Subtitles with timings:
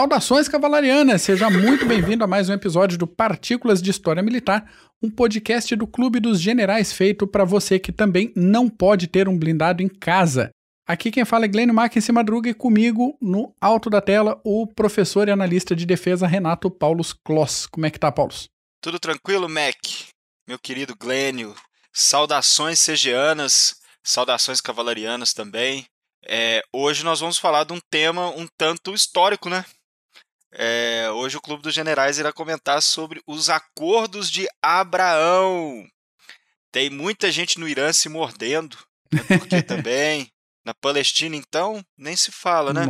[0.00, 1.20] Saudações cavalarianas!
[1.20, 4.64] Seja muito bem-vindo a mais um episódio do Partículas de História Militar,
[5.02, 9.38] um podcast do Clube dos Generais feito para você que também não pode ter um
[9.38, 10.48] blindado em casa.
[10.86, 15.28] Aqui quem fala é Glênio Mackensen Madruga e comigo, no alto da tela, o professor
[15.28, 17.66] e analista de defesa Renato Paulos Kloss.
[17.66, 18.48] Como é que tá, Paulos?
[18.80, 19.76] Tudo tranquilo, Mac?
[20.48, 21.54] Meu querido Glênio.
[21.92, 25.84] Saudações segianas, saudações cavalarianas também.
[26.24, 29.62] É, hoje nós vamos falar de um tema um tanto histórico, né?
[30.52, 35.86] É, hoje o Clube dos Generais irá comentar sobre os acordos de Abraão.
[36.72, 38.76] Tem muita gente no Irã se mordendo,
[39.12, 40.28] na Turquia também,
[40.64, 42.84] na Palestina então, nem se fala, né?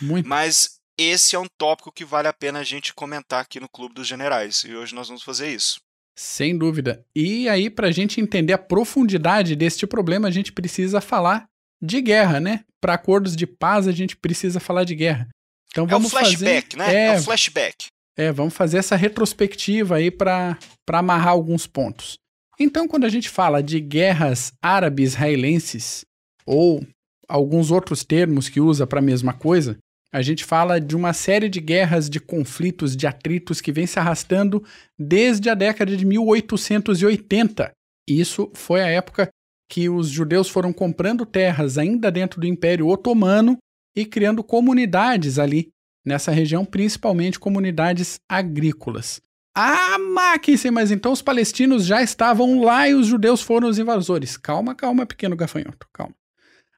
[0.00, 0.28] Muito.
[0.28, 3.94] Mas esse é um tópico que vale a pena a gente comentar aqui no Clube
[3.94, 5.80] dos Generais, e hoje nós vamos fazer isso.
[6.16, 7.04] Sem dúvida.
[7.14, 11.48] E aí, para a gente entender a profundidade deste problema, a gente precisa falar
[11.80, 12.64] de guerra, né?
[12.80, 15.28] Para acordos de paz, a gente precisa falar de guerra.
[15.70, 16.92] Então vamos é o flashback, fazer...
[16.92, 16.94] né?
[16.94, 17.86] É, é o flashback.
[18.16, 20.58] É, vamos fazer essa retrospectiva aí para
[20.92, 22.18] amarrar alguns pontos.
[22.58, 26.04] Então, quando a gente fala de guerras árabe-israelenses,
[26.44, 26.84] ou
[27.26, 29.78] alguns outros termos que usa para a mesma coisa,
[30.12, 33.98] a gente fala de uma série de guerras, de conflitos, de atritos que vem se
[33.98, 34.62] arrastando
[34.98, 37.70] desde a década de 1880.
[38.08, 39.28] Isso foi a época
[39.70, 43.56] que os judeus foram comprando terras ainda dentro do Império Otomano
[44.00, 45.68] e criando comunidades ali
[46.04, 49.20] nessa região, principalmente comunidades agrícolas.
[49.54, 54.36] Ah, Mackensen, mas então os palestinos já estavam lá e os judeus foram os invasores.
[54.36, 56.14] Calma, calma, pequeno gafanhoto, calma.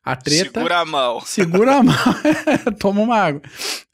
[0.05, 0.59] A treta.
[0.59, 1.21] Segura a mão.
[1.21, 1.95] Segura a mão.
[2.81, 3.43] Toma uma água.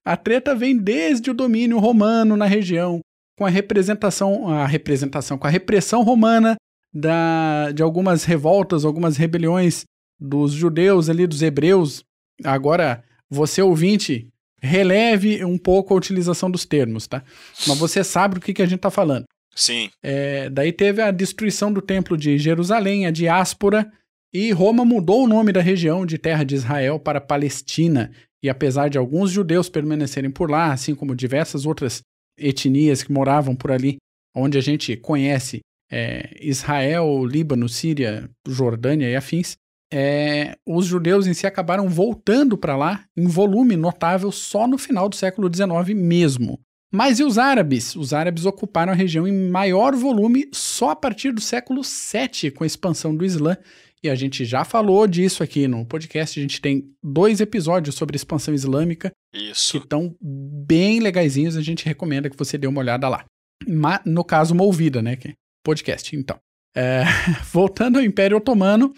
[0.04, 3.00] A treta vem desde o domínio romano na região,
[3.36, 6.56] com a representação, a representação, com a repressão romana
[6.94, 9.84] da, de algumas revoltas, algumas rebeliões
[10.18, 12.02] dos judeus ali, dos hebreus.
[12.42, 14.28] Agora, você ouvinte,
[14.60, 17.22] releve um pouco a utilização dos termos, tá?
[17.66, 19.24] Mas você sabe do que, que a gente está falando.
[19.54, 19.90] Sim.
[20.02, 23.90] É, daí teve a destruição do templo de Jerusalém, a diáspora,
[24.32, 28.12] e Roma mudou o nome da região de terra de Israel para Palestina.
[28.42, 32.02] E apesar de alguns judeus permanecerem por lá, assim como diversas outras
[32.38, 33.96] etnias que moravam por ali,
[34.34, 35.60] onde a gente conhece
[35.90, 39.56] é, Israel, Líbano, Síria, Jordânia e afins,
[39.92, 45.08] é, os judeus em si acabaram voltando para lá em volume notável só no final
[45.08, 46.60] do século XIX mesmo.
[46.90, 47.94] Mas e os árabes?
[47.96, 52.64] Os árabes ocuparam a região em maior volume só a partir do século VII, com
[52.64, 53.56] a expansão do Islã.
[54.02, 56.38] E a gente já falou disso aqui no podcast.
[56.38, 59.72] A gente tem dois episódios sobre expansão islâmica Isso.
[59.72, 61.56] que estão bem legaisinhos.
[61.56, 63.24] A gente recomenda que você dê uma olhada lá.
[63.66, 65.18] Mas, no caso, uma ouvida, né?
[65.64, 66.38] podcast, então.
[66.74, 67.02] É,
[67.52, 68.94] voltando ao Império Otomano,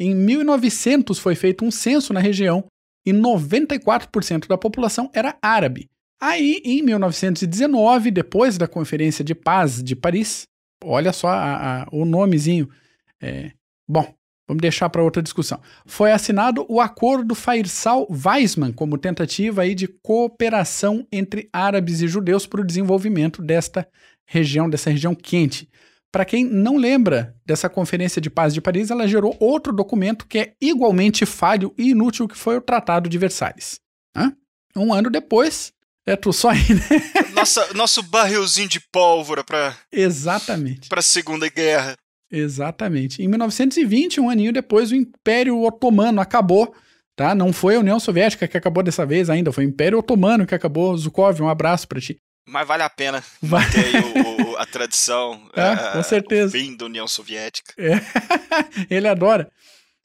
[0.00, 2.64] em 1900 foi feito um censo na região
[3.06, 5.90] e 94% da população era árabe.
[6.18, 10.44] Aí, em 1919, depois da Conferência de Paz de Paris,
[10.82, 12.68] olha só a, a, o nomezinho.
[13.20, 13.52] É,
[13.86, 14.14] bom,
[14.48, 15.60] vamos deixar para outra discussão.
[15.84, 22.62] Foi assinado o Acordo Faisal-Weizmann como tentativa aí de cooperação entre árabes e judeus para
[22.62, 23.86] o desenvolvimento desta
[24.26, 25.68] região, dessa região quente.
[26.12, 30.38] Para quem não lembra dessa Conferência de Paz de Paris, ela gerou outro documento que
[30.38, 33.78] é igualmente falho e inútil, que foi o Tratado de Versalhes.
[34.16, 34.32] Hã?
[34.76, 35.72] Um ano depois,
[36.04, 36.82] é tu só aí, né?
[37.32, 40.88] Nossa, nosso barrilzinho de pólvora para Exatamente.
[40.88, 41.96] Para a Segunda Guerra.
[42.30, 43.22] Exatamente.
[43.22, 46.74] Em 1920, um aninho depois, o Império Otomano acabou,
[47.16, 47.34] tá?
[47.34, 50.54] Não foi a União Soviética que acabou dessa vez ainda, foi o Império Otomano que
[50.54, 50.96] acabou.
[50.96, 52.18] Zukov, um abraço para ti.
[52.50, 53.64] Mas vale a pena vai.
[53.64, 55.40] o, o, a tradição.
[55.54, 56.56] É, com certeza.
[56.56, 57.72] O fim da União Soviética.
[57.78, 58.00] É.
[58.90, 59.50] Ele adora.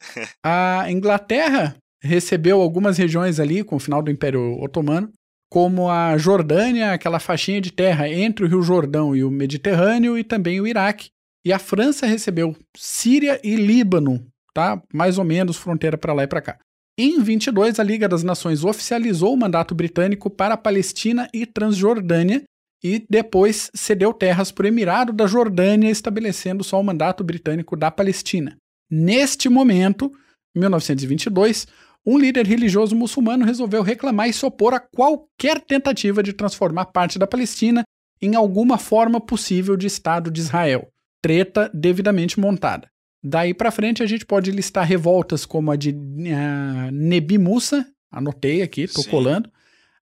[0.44, 5.10] A Inglaterra recebeu algumas regiões ali com o final do Império Otomano,
[5.50, 10.22] como a Jordânia, aquela faixinha de terra entre o Rio Jordão e o Mediterrâneo, e
[10.22, 11.08] também o Iraque.
[11.44, 14.80] E a França recebeu Síria e Líbano, tá?
[14.92, 16.58] Mais ou menos fronteira para lá e para cá.
[16.98, 22.42] Em 22, a Liga das Nações oficializou o mandato britânico para a Palestina e Transjordânia
[22.82, 27.90] e depois cedeu terras para o Emirado da Jordânia, estabelecendo só o mandato britânico da
[27.90, 28.56] Palestina.
[28.90, 30.10] Neste momento,
[30.54, 31.66] 1922,
[32.06, 37.18] um líder religioso muçulmano resolveu reclamar e se opor a qualquer tentativa de transformar parte
[37.18, 37.82] da Palestina
[38.22, 40.88] em alguma forma possível de Estado de Israel.
[41.20, 42.88] Treta devidamente montada.
[43.28, 48.62] Daí para frente a gente pode listar revoltas como a de uh, Nebi Musa, anotei
[48.62, 49.10] aqui, tô Sim.
[49.10, 49.50] colando.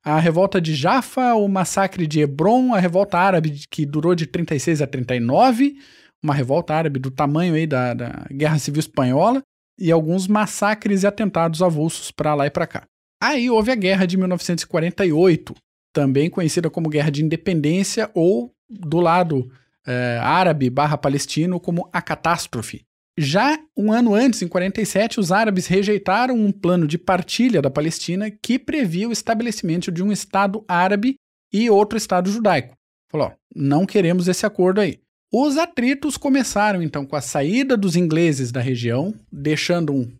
[0.04, 4.82] A revolta de Jaffa, o massacre de Hebron, a revolta árabe que durou de 36
[4.82, 5.74] a 39,
[6.22, 9.42] uma revolta árabe do tamanho aí da, da Guerra Civil Espanhola,
[9.78, 12.84] e alguns massacres e atentados avulsos para lá e para cá.
[13.22, 15.54] Aí houve a Guerra de 1948,
[15.94, 19.50] também conhecida como Guerra de Independência ou do lado
[19.86, 22.84] é, árabe barra palestino como a catástrofe.
[23.18, 28.30] Já um ano antes, em 47, os árabes rejeitaram um plano de partilha da Palestina
[28.30, 31.14] que previa o estabelecimento de um Estado árabe
[31.52, 32.74] e outro Estado judaico.
[33.10, 34.98] Falou, ó, não queremos esse acordo aí.
[35.32, 40.10] Os atritos começaram então com a saída dos ingleses da região, deixando um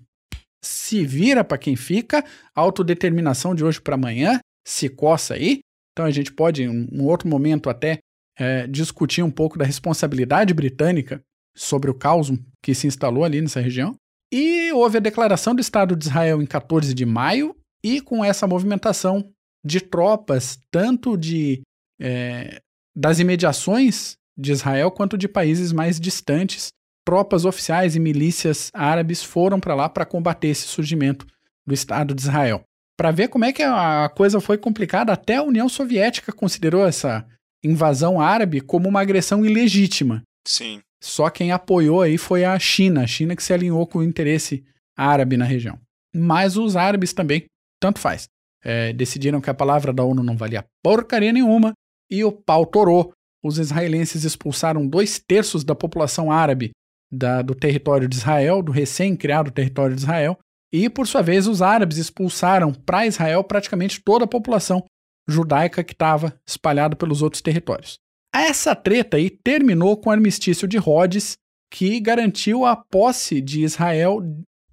[0.62, 2.24] se vira para quem fica,
[2.54, 5.60] autodeterminação de hoje para amanhã, se coça aí.
[5.92, 7.98] Então a gente pode, em um outro momento, até
[8.38, 11.22] é, discutir um pouco da responsabilidade britânica
[11.56, 13.94] sobre o caos que se instalou ali nessa região.
[14.32, 17.54] E houve a declaração do Estado de Israel em 14 de maio,
[17.84, 19.30] e com essa movimentação
[19.64, 21.60] de tropas, tanto de
[22.00, 22.60] é,
[22.96, 26.68] das imediações de Israel quanto de países mais distantes,
[27.04, 31.26] tropas oficiais e milícias árabes foram para lá para combater esse surgimento
[31.66, 32.62] do Estado de Israel.
[32.96, 37.26] Para ver como é que a coisa foi complicada, até a União Soviética considerou essa
[37.62, 40.22] invasão árabe como uma agressão ilegítima.
[40.46, 40.80] Sim.
[41.04, 44.64] Só quem apoiou aí foi a China, a China que se alinhou com o interesse
[44.96, 45.78] árabe na região.
[46.16, 47.44] Mas os árabes também,
[47.78, 48.26] tanto faz.
[48.64, 51.74] É, decidiram que a palavra da ONU não valia porcaria nenhuma
[52.10, 53.12] e o pau torou.
[53.44, 56.70] Os israelenses expulsaram dois terços da população árabe
[57.12, 60.38] da, do território de Israel, do recém-criado território de Israel,
[60.72, 64.82] e por sua vez os árabes expulsaram para Israel praticamente toda a população
[65.28, 67.98] judaica que estava espalhada pelos outros territórios.
[68.34, 71.36] Essa treta aí terminou com o armistício de Rhodes,
[71.70, 74.20] que garantiu a posse de Israel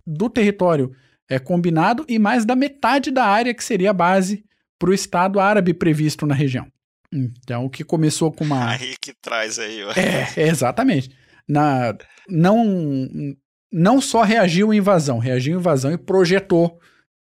[0.06, 0.96] do território
[1.30, 4.44] é, combinado e mais da metade da área que seria a base
[4.80, 6.68] para o Estado árabe previsto na região.
[7.14, 8.72] Então, o que começou com uma.
[8.72, 9.92] Aí que traz aí, ó.
[9.92, 11.12] É, exatamente.
[11.48, 11.96] Na,
[12.28, 13.36] não,
[13.72, 16.80] não só reagiu à invasão, reagiu à invasão e projetou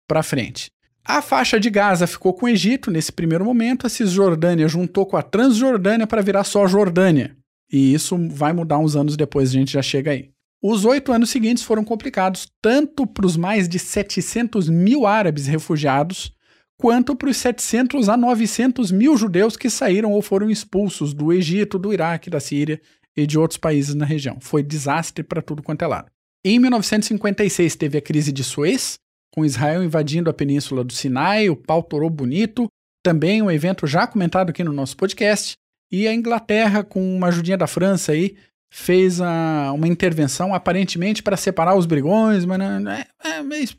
[0.08, 0.72] para frente.
[1.06, 5.18] A faixa de Gaza ficou com o Egito nesse primeiro momento, a Cisjordânia juntou com
[5.18, 7.36] a Transjordânia para virar só Jordânia.
[7.72, 10.30] E isso vai mudar uns anos depois, a gente já chega aí.
[10.62, 16.32] Os oito anos seguintes foram complicados tanto para os mais de 700 mil árabes refugiados,
[16.78, 21.78] quanto para os 700 a 900 mil judeus que saíram ou foram expulsos do Egito,
[21.78, 22.80] do Iraque, da Síria
[23.16, 24.38] e de outros países na região.
[24.40, 26.10] Foi desastre para tudo quanto é lado.
[26.46, 28.98] Em 1956 teve a crise de Suez,
[29.34, 32.68] com Israel invadindo a península do Sinai, o pau torou bonito,
[33.04, 35.56] também um evento já comentado aqui no nosso podcast,
[35.92, 38.36] e a Inglaterra, com uma ajudinha da França aí,
[38.72, 43.76] fez a, uma intervenção aparentemente para separar os brigões, mas não, é, é, mais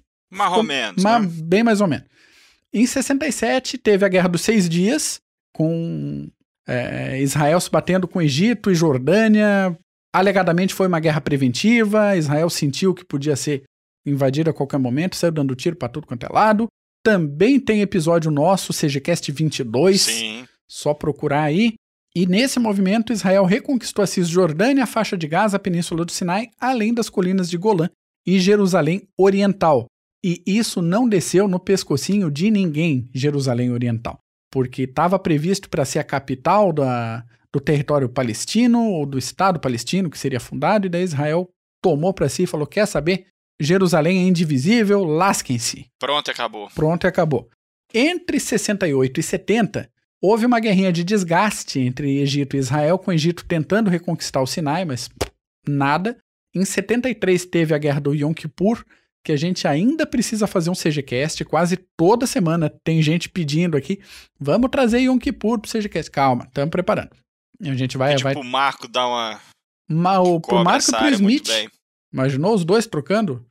[0.57, 1.03] ou menos.
[1.21, 1.31] né?
[1.45, 2.07] Bem mais ou menos.
[2.73, 5.21] Em 67 teve a Guerra dos Seis Dias,
[5.53, 6.29] com
[6.67, 9.77] é, Israel se batendo com Egito e Jordânia.
[10.13, 13.63] Alegadamente foi uma guerra preventiva, Israel sentiu que podia ser
[14.07, 16.67] invadir a qualquer momento, saiu dando tiro para tudo quanto é lado.
[17.03, 20.01] Também tem episódio nosso, CGCast 22.
[20.01, 20.45] Sim.
[20.69, 21.75] Só procurar aí.
[22.17, 26.49] E nesse movimento, Israel reconquistou a Cisjordânia, a faixa de Gaza, a Península do Sinai,
[26.61, 27.89] além das colinas de Golã
[28.27, 29.87] e Jerusalém Oriental.
[30.25, 34.19] E isso não desceu no pescocinho de ninguém, Jerusalém Oriental,
[34.51, 37.23] porque estava previsto para ser a capital da,
[37.53, 41.51] do território palestino, ou do Estado palestino, que seria fundado, e daí Israel
[41.83, 43.27] tomou para si e falou: quer saber?
[43.65, 45.87] Jerusalém é indivisível, lasquem-se.
[45.99, 46.69] Pronto, acabou.
[46.75, 47.49] Pronto, acabou.
[47.93, 49.91] Entre 68 e 70,
[50.21, 54.47] houve uma guerrinha de desgaste entre Egito e Israel, com o Egito tentando reconquistar o
[54.47, 55.09] Sinai, mas
[55.67, 56.19] nada.
[56.55, 58.85] Em 73 teve a guerra do Yom Kippur,
[59.25, 61.45] que a gente ainda precisa fazer um CGCast.
[61.45, 64.01] Quase toda semana tem gente pedindo aqui.
[64.39, 66.11] Vamos trazer Yom Kippur pro CGCast.
[66.11, 67.11] Calma, estamos preparando.
[67.63, 68.15] A gente vai.
[68.15, 68.35] Tipo, vai...
[68.35, 69.41] o Marco dá uma.
[69.89, 71.49] Ma, o, pro Marco e pro Smith.
[72.13, 73.45] Imaginou os dois trocando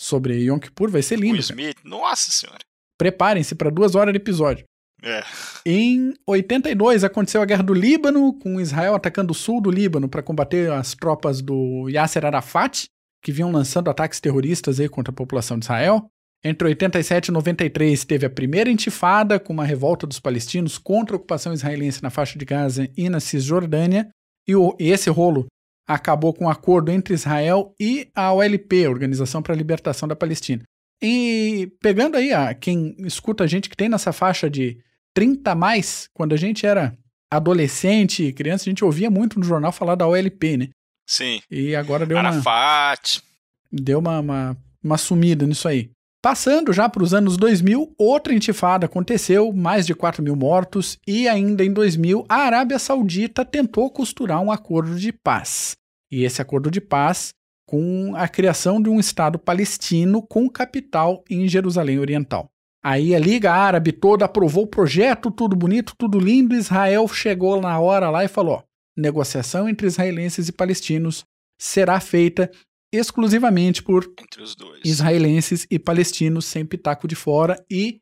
[0.00, 0.90] sobre Yom Kippur?
[0.90, 1.36] Vai ser lindo.
[1.36, 2.60] O Smith, nossa senhora.
[2.96, 4.64] Preparem-se para duas horas de episódio.
[5.02, 5.22] É.
[5.64, 10.22] Em 82 aconteceu a guerra do Líbano, com Israel atacando o sul do Líbano para
[10.22, 12.86] combater as tropas do Yasser Arafat,
[13.22, 16.06] que vinham lançando ataques terroristas aí contra a população de Israel.
[16.42, 21.18] Entre 87 e 93 teve a primeira intifada, com uma revolta dos palestinos contra a
[21.18, 24.08] ocupação israelense na faixa de Gaza e na Cisjordânia.
[24.48, 25.46] E esse rolo
[25.90, 30.62] acabou com um acordo entre Israel e a OLP, Organização para a Libertação da Palestina.
[31.02, 34.78] E pegando aí a quem escuta a gente que tem nessa faixa de
[35.14, 36.96] 30 a mais, quando a gente era
[37.28, 40.68] adolescente e criança, a gente ouvia muito no jornal falar da OLP, né?
[41.08, 41.40] Sim.
[41.50, 43.18] E agora deu Arafat.
[43.18, 45.90] uma deu uma, uma, uma sumida nisso aí.
[46.22, 51.26] Passando já para os anos 2000, outra intifada aconteceu, mais de 4 mil mortos, e
[51.26, 55.79] ainda em 2000, a Arábia Saudita tentou costurar um acordo de paz.
[56.10, 57.32] E esse acordo de paz
[57.66, 62.50] com a criação de um Estado palestino com capital em Jerusalém Oriental.
[62.82, 66.54] Aí a Liga Árabe toda aprovou o projeto, tudo bonito, tudo lindo.
[66.54, 68.62] Israel chegou na hora lá e falou: ó,
[68.96, 71.24] negociação entre israelenses e palestinos
[71.60, 72.50] será feita
[72.92, 74.04] exclusivamente por
[74.84, 78.00] israelenses e palestinos, sem pitaco de fora, e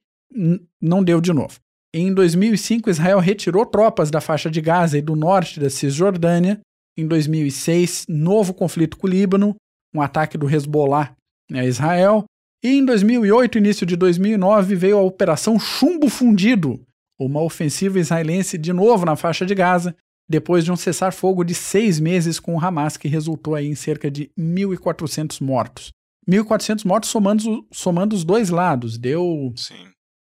[0.81, 1.59] não deu de novo.
[1.93, 6.61] Em 2005, Israel retirou tropas da faixa de Gaza e do norte da Cisjordânia.
[6.99, 9.55] Em 2006, novo conflito com o Líbano,
[9.95, 11.15] um ataque do Hezbollah
[11.53, 12.25] a Israel.
[12.61, 16.81] E em 2008, início de 2009, veio a Operação Chumbo Fundido,
[17.17, 19.95] uma ofensiva israelense de novo na faixa de Gaza,
[20.29, 24.33] depois de um cessar-fogo de seis meses com o Hamas, que resultou em cerca de
[24.37, 25.93] 1.400 mortos.
[26.29, 29.55] 1.400 mortos somando, somando os dois lados, deu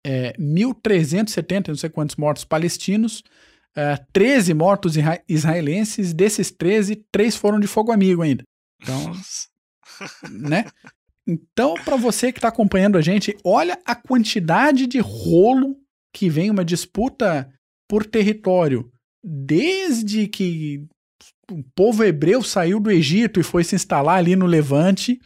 [0.06, 3.24] é, 1.370, não sei quantos mortos palestinos,
[3.76, 4.96] é, 13 mortos
[5.28, 8.44] israelenses, desses 13, 3 foram de fogo amigo ainda.
[8.82, 9.12] Então,
[10.32, 10.66] né?
[11.28, 15.76] Então, para você que está acompanhando a gente, olha a quantidade de rolo
[16.14, 17.52] que vem uma disputa
[17.88, 18.92] por território.
[19.24, 20.86] Desde que
[21.52, 25.20] o povo hebreu saiu do Egito e foi se instalar ali no Levante,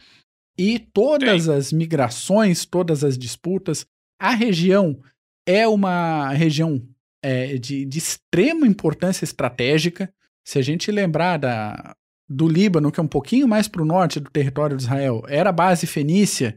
[0.58, 1.54] e todas Tem.
[1.54, 3.86] as migrações, todas as disputas,
[4.20, 5.00] a região
[5.46, 6.82] é uma região
[7.22, 10.12] é, de, de extrema importância estratégica.
[10.44, 11.94] Se a gente lembrar da,
[12.28, 15.52] do Líbano, que é um pouquinho mais para o norte do território de Israel, era
[15.52, 16.56] base fenícia,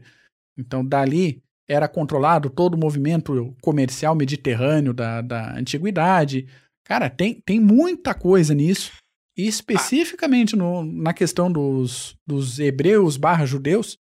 [0.56, 6.46] então dali era controlado todo o movimento comercial mediterrâneo da, da antiguidade.
[6.84, 8.92] Cara, tem, tem muita coisa nisso.
[9.36, 13.98] E especificamente no, na questão dos, dos hebreus barra judeus,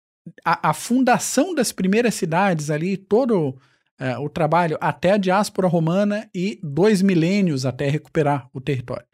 [0.43, 3.57] a, a, fundação das primeiras cidades ali, todo
[3.99, 9.05] é, o trabalho até a diáspora romana e dois milênios até recuperar o território.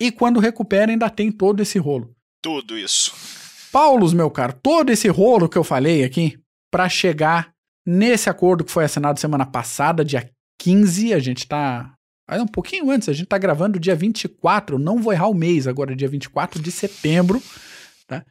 [0.00, 2.14] E quando recupera, ainda tem todo esse rolo.
[2.40, 3.12] Tudo isso.
[3.72, 6.38] Paulos, meu caro, todo esse rolo que eu falei aqui,
[6.70, 7.52] para chegar
[7.84, 10.30] nesse acordo que foi assinado semana passada, dia
[10.60, 11.92] 15, a gente tá.
[12.30, 15.94] Um pouquinho antes, a gente tá gravando dia 24, não vou errar o mês agora,
[15.94, 17.42] dia 24 de setembro.
[18.06, 18.24] Tá?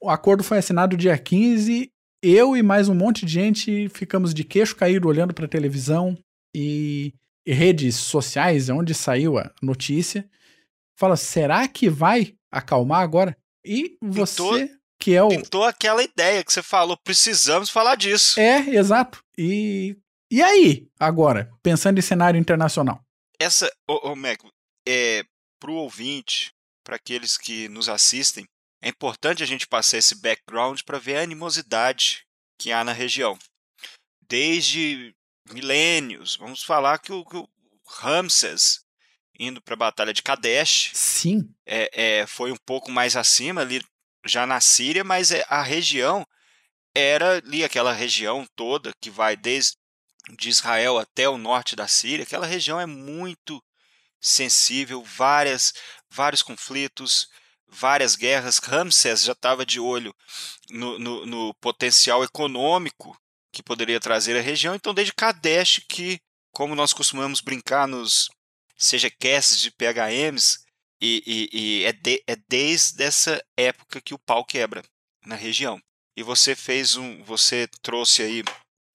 [0.00, 1.90] O acordo foi assinado dia 15.
[2.28, 6.18] Eu e mais um monte de gente ficamos de queixo caído olhando para televisão
[6.54, 7.14] e
[7.46, 10.28] redes sociais, onde saiu a notícia
[10.96, 13.36] fala, será que vai acalmar agora?
[13.64, 15.28] E você, pintou, que é o.
[15.28, 18.40] Pintou aquela ideia que você falou, precisamos falar disso.
[18.40, 19.22] É, exato.
[19.38, 19.96] E.
[20.28, 23.00] E aí, agora, pensando em cenário internacional?
[23.38, 24.40] Essa, ô, ô Mac,
[24.84, 25.24] é,
[25.60, 26.52] pro ouvinte,
[26.82, 28.44] para aqueles que nos assistem,
[28.86, 32.24] é importante a gente passar esse background para ver a animosidade
[32.56, 33.36] que há na região.
[34.28, 35.12] Desde
[35.50, 37.48] milênios, vamos falar que o, que o
[37.84, 38.84] Ramses
[39.40, 40.92] indo para a Batalha de Kadesh.
[40.94, 41.52] Sim.
[41.66, 41.90] É,
[42.20, 43.84] é, foi um pouco mais acima, ali
[44.24, 46.24] já na Síria, mas é, a região
[46.94, 49.72] era ali aquela região toda que vai desde
[50.38, 52.22] de Israel até o norte da Síria.
[52.22, 53.60] Aquela região é muito
[54.20, 55.74] sensível, várias,
[56.08, 57.28] vários conflitos,
[57.68, 58.58] várias guerras.
[58.58, 60.14] Ramsés já estava de olho
[60.70, 63.16] no, no, no, potencial econômico
[63.52, 64.74] que poderia trazer a região.
[64.74, 66.20] Então, desde Kadesh, que,
[66.52, 68.28] como nós costumamos brincar nos,
[68.76, 70.64] seja casts de PHMs,
[71.00, 74.82] e, e, e é, de, é desde essa época que o pau quebra
[75.24, 75.80] na região.
[76.16, 78.42] E você fez um, você trouxe aí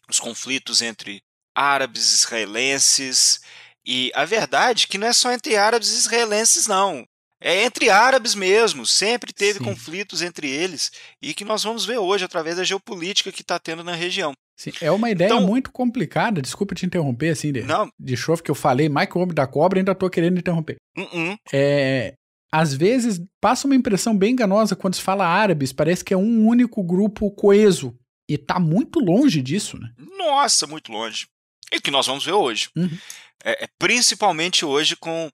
[0.09, 1.21] os conflitos entre
[1.53, 3.41] árabes, israelenses,
[3.85, 7.07] e a verdade é que não é só entre árabes e israelenses, não.
[7.41, 9.65] É entre árabes mesmo, sempre teve Sim.
[9.65, 13.83] conflitos entre eles, e que nós vamos ver hoje através da geopolítica que está tendo
[13.83, 14.33] na região.
[14.55, 17.89] Sim, é uma ideia então, muito complicada, desculpa te interromper, assim, de, não.
[17.99, 20.77] de chove que eu falei, Mike Homem da Cobra, ainda tô querendo interromper.
[20.95, 21.37] Uh -uh.
[21.51, 22.13] É,
[22.51, 26.45] às vezes passa uma impressão bem enganosa quando se fala árabes, parece que é um
[26.45, 27.97] único grupo coeso.
[28.29, 29.89] E tá muito longe disso, né?
[30.17, 31.27] Nossa, muito longe.
[31.71, 32.69] E o que nós vamos ver hoje.
[32.75, 32.97] Uhum.
[33.43, 35.29] É, é, principalmente hoje com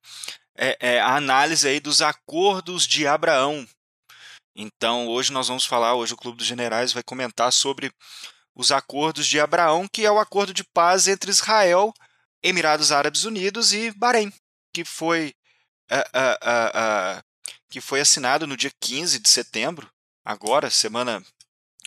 [0.57, 3.67] é, é, a análise aí dos acordos de Abraão.
[4.55, 7.93] Então, hoje nós vamos falar, hoje o Clube dos Generais vai comentar sobre
[8.55, 11.93] os acordos de Abraão, que é o acordo de paz entre Israel,
[12.41, 14.33] Emirados Árabes Unidos e Bahrein,
[14.73, 15.35] que foi,
[15.91, 17.23] uh, uh, uh,
[17.69, 19.87] que foi assinado no dia 15 de setembro,
[20.25, 21.23] agora, semana.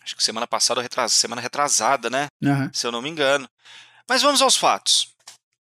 [0.02, 2.28] Acho que semana passada, semana retrasada, né?
[2.40, 2.70] Uhum.
[2.72, 3.48] Se eu não me engano.
[4.08, 5.14] Mas vamos aos fatos.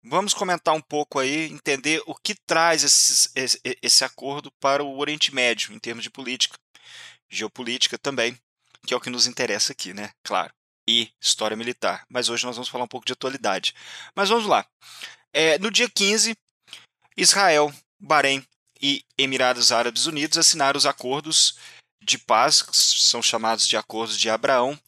[0.10, 4.98] Vamos comentar um pouco aí, entender o que traz esse, esse, esse acordo para o
[4.98, 6.58] Oriente Médio, em termos de política,
[7.30, 8.38] geopolítica também,
[8.86, 10.12] que é o que nos interessa aqui, né?
[10.24, 10.52] Claro
[10.88, 12.06] e história militar.
[12.10, 13.76] Mas hoje nós vamos falar um pouco de atualidade.
[14.16, 14.66] Mas vamos lá.
[15.34, 16.36] É, no dia 15,
[17.18, 18.44] Israel, Bahrein
[18.82, 21.58] e Emirados Árabes Unidos assinaram os acordos
[22.02, 24.80] de paz, são chamados de acordos de Abraão,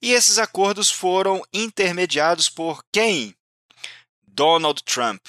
[0.00, 3.34] e esses acordos foram intermediados por quem?
[4.34, 5.20] Donald Trump.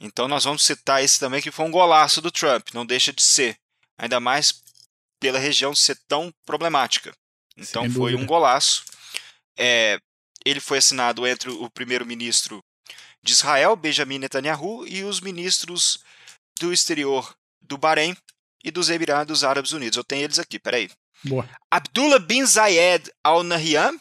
[0.00, 3.22] Então nós vamos citar esse também que foi um golaço do Trump, não deixa de
[3.22, 3.56] ser,
[3.96, 4.62] ainda mais
[5.20, 7.12] pela região ser tão problemática.
[7.56, 8.22] Então Sem foi dúvida.
[8.22, 8.84] um golaço.
[9.56, 9.98] É,
[10.44, 12.62] ele foi assinado entre o primeiro-ministro
[13.22, 15.98] de Israel, Benjamin Netanyahu, e os ministros
[16.58, 18.16] do exterior do Bahrein
[18.64, 19.96] e dos Emirados Árabes Unidos.
[19.96, 20.90] Eu tenho eles aqui, peraí.
[21.22, 21.48] Boa.
[21.70, 23.96] Abdullah bin Zayed Al Nahyan,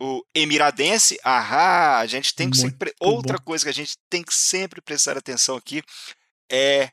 [0.00, 1.18] o emiradense.
[1.22, 2.94] Ahá, a gente tem que sempre.
[3.00, 3.44] Outra bom.
[3.44, 5.82] coisa que a gente tem que sempre prestar atenção aqui
[6.50, 6.90] é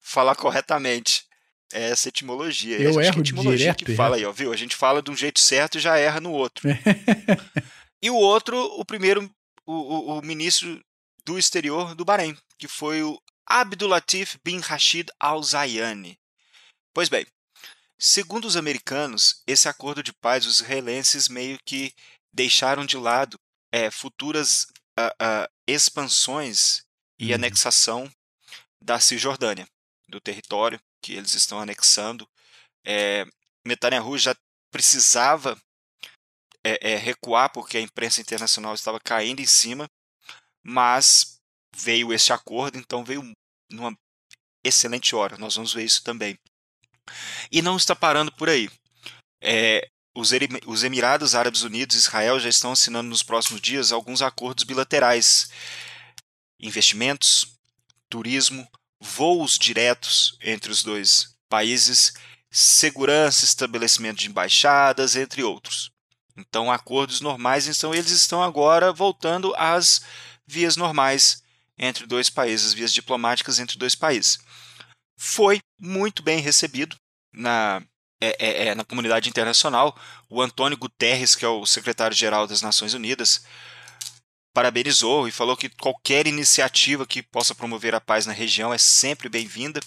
[0.00, 1.28] falar corretamente
[1.72, 2.78] essa etimologia.
[2.78, 4.52] Eu a erro etimologia direto, que fala aí, ó, viu?
[4.52, 6.68] A gente fala de um jeito certo e já erra no outro.
[8.02, 9.30] e o outro, o primeiro,
[9.66, 10.80] o, o, o, ministro
[11.24, 16.18] do exterior do Bahrein, que foi o Abdulatif bin Rashid Al Zayani.
[16.94, 17.26] Pois bem,
[17.98, 21.92] segundo os americanos, esse acordo de paz os israelenses meio que
[22.38, 23.36] deixaram de lado
[23.72, 26.84] é, futuras uh, uh, expansões
[27.18, 27.34] e uhum.
[27.34, 28.08] anexação
[28.80, 29.66] da Cisjordânia,
[30.08, 32.28] do território que eles estão anexando.
[32.86, 33.24] É,
[33.66, 34.36] Netanyahu já
[34.72, 35.60] precisava
[36.64, 39.90] é, é, recuar porque a imprensa internacional estava caindo em cima,
[40.64, 41.40] mas
[41.74, 43.32] veio esse acordo, então veio
[43.68, 43.92] numa
[44.64, 45.36] excelente hora.
[45.36, 46.38] Nós vamos ver isso também.
[47.50, 48.70] E não está parando por aí.
[49.42, 50.30] É, os,
[50.66, 55.48] os Emirados Árabes Unidos e Israel já estão assinando nos próximos dias alguns acordos bilaterais.
[56.58, 57.56] Investimentos,
[58.10, 58.68] turismo,
[59.00, 62.12] voos diretos entre os dois países,
[62.50, 65.92] segurança, estabelecimento de embaixadas, entre outros.
[66.36, 70.02] Então, acordos normais, então eles estão agora voltando às
[70.46, 71.42] vias normais
[71.78, 74.38] entre dois países, vias diplomáticas entre dois países.
[75.16, 76.96] Foi muito bem recebido
[77.32, 77.82] na,
[78.20, 79.96] é, é, é na comunidade internacional.
[80.28, 83.44] O Antônio Guterres, que é o secretário-geral das Nações Unidas,
[84.52, 89.28] parabenizou e falou que qualquer iniciativa que possa promover a paz na região é sempre
[89.28, 89.80] bem-vinda.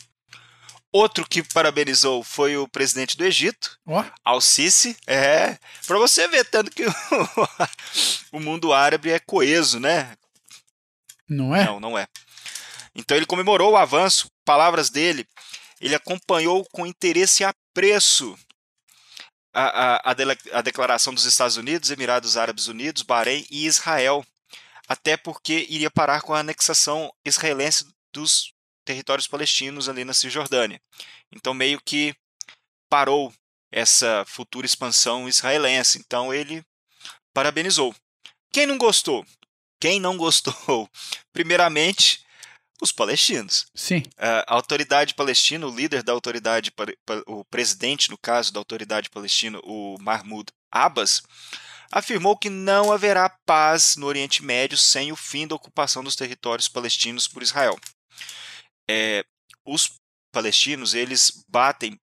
[0.93, 4.03] Outro que parabenizou foi o presidente do Egito, oh.
[4.25, 4.97] Al-Sisi.
[5.07, 6.83] É, para você ver tanto que
[8.31, 10.17] o mundo árabe é coeso, né?
[11.29, 11.65] Não é?
[11.65, 12.07] Não, não é.
[12.93, 15.25] Então ele comemorou o avanço, palavras dele,
[15.79, 18.37] ele acompanhou com interesse e apreço
[19.53, 20.11] a, a,
[20.53, 24.25] a declaração dos Estados Unidos, Emirados Árabes Unidos, Bahrein e Israel
[24.87, 28.53] até porque iria parar com a anexação israelense dos
[28.83, 30.81] territórios palestinos ali na Cisjordânia.
[31.31, 32.13] Então, meio que
[32.89, 33.33] parou
[33.71, 35.97] essa futura expansão israelense.
[35.97, 36.61] Então, ele
[37.33, 37.95] parabenizou.
[38.51, 39.25] Quem não gostou?
[39.79, 40.89] Quem não gostou?
[41.31, 42.25] Primeiramente,
[42.81, 43.67] os palestinos.
[43.75, 44.03] Sim.
[44.17, 46.73] A autoridade palestina, o líder da autoridade,
[47.27, 51.21] o presidente, no caso, da autoridade palestina, o Mahmoud Abbas,
[51.91, 56.67] afirmou que não haverá paz no Oriente Médio sem o fim da ocupação dos territórios
[56.67, 57.79] palestinos por Israel.
[58.89, 59.23] É,
[59.65, 59.99] os
[60.31, 61.99] palestinos eles batem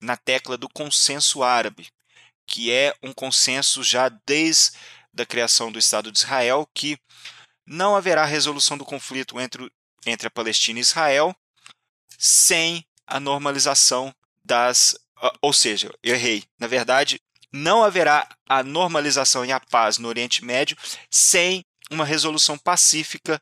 [0.00, 1.88] na tecla do consenso árabe,
[2.46, 4.72] que é um consenso já desde
[5.16, 6.98] a criação do Estado de Israel que
[7.64, 9.70] não haverá resolução do conflito entre,
[10.06, 11.34] entre a Palestina e Israel
[12.18, 14.96] sem a normalização das.
[15.40, 16.44] Ou seja, eu errei.
[16.58, 17.20] Na verdade,
[17.52, 20.76] não haverá a normalização e a paz no Oriente Médio
[21.10, 23.40] sem uma resolução pacífica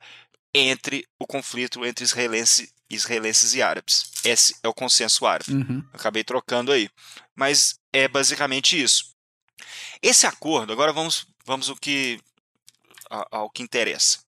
[0.52, 4.10] entre o conflito entre israelense, israelenses e árabes.
[4.24, 5.52] Esse é o consenso árabe.
[5.52, 5.84] Uhum.
[5.92, 6.90] Acabei trocando aí.
[7.36, 9.14] Mas é basicamente isso.
[10.02, 12.20] Esse acordo, agora vamos, vamos ao, que,
[13.30, 14.20] ao que interessa.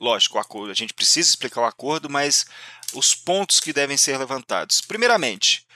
[0.00, 2.44] Lógico, o acordo, a gente precisa explicar o acordo, mas
[2.92, 4.80] os pontos que devem ser levantados.
[4.80, 5.66] Primeiramente,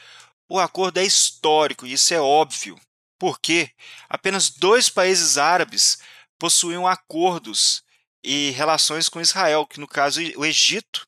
[0.48, 2.78] o acordo é histórico, e isso é óbvio
[3.18, 3.70] porque
[4.08, 5.98] apenas dois países árabes
[6.38, 7.84] possuíam acordos
[8.24, 11.06] e relações com Israel, que no caso o Egito,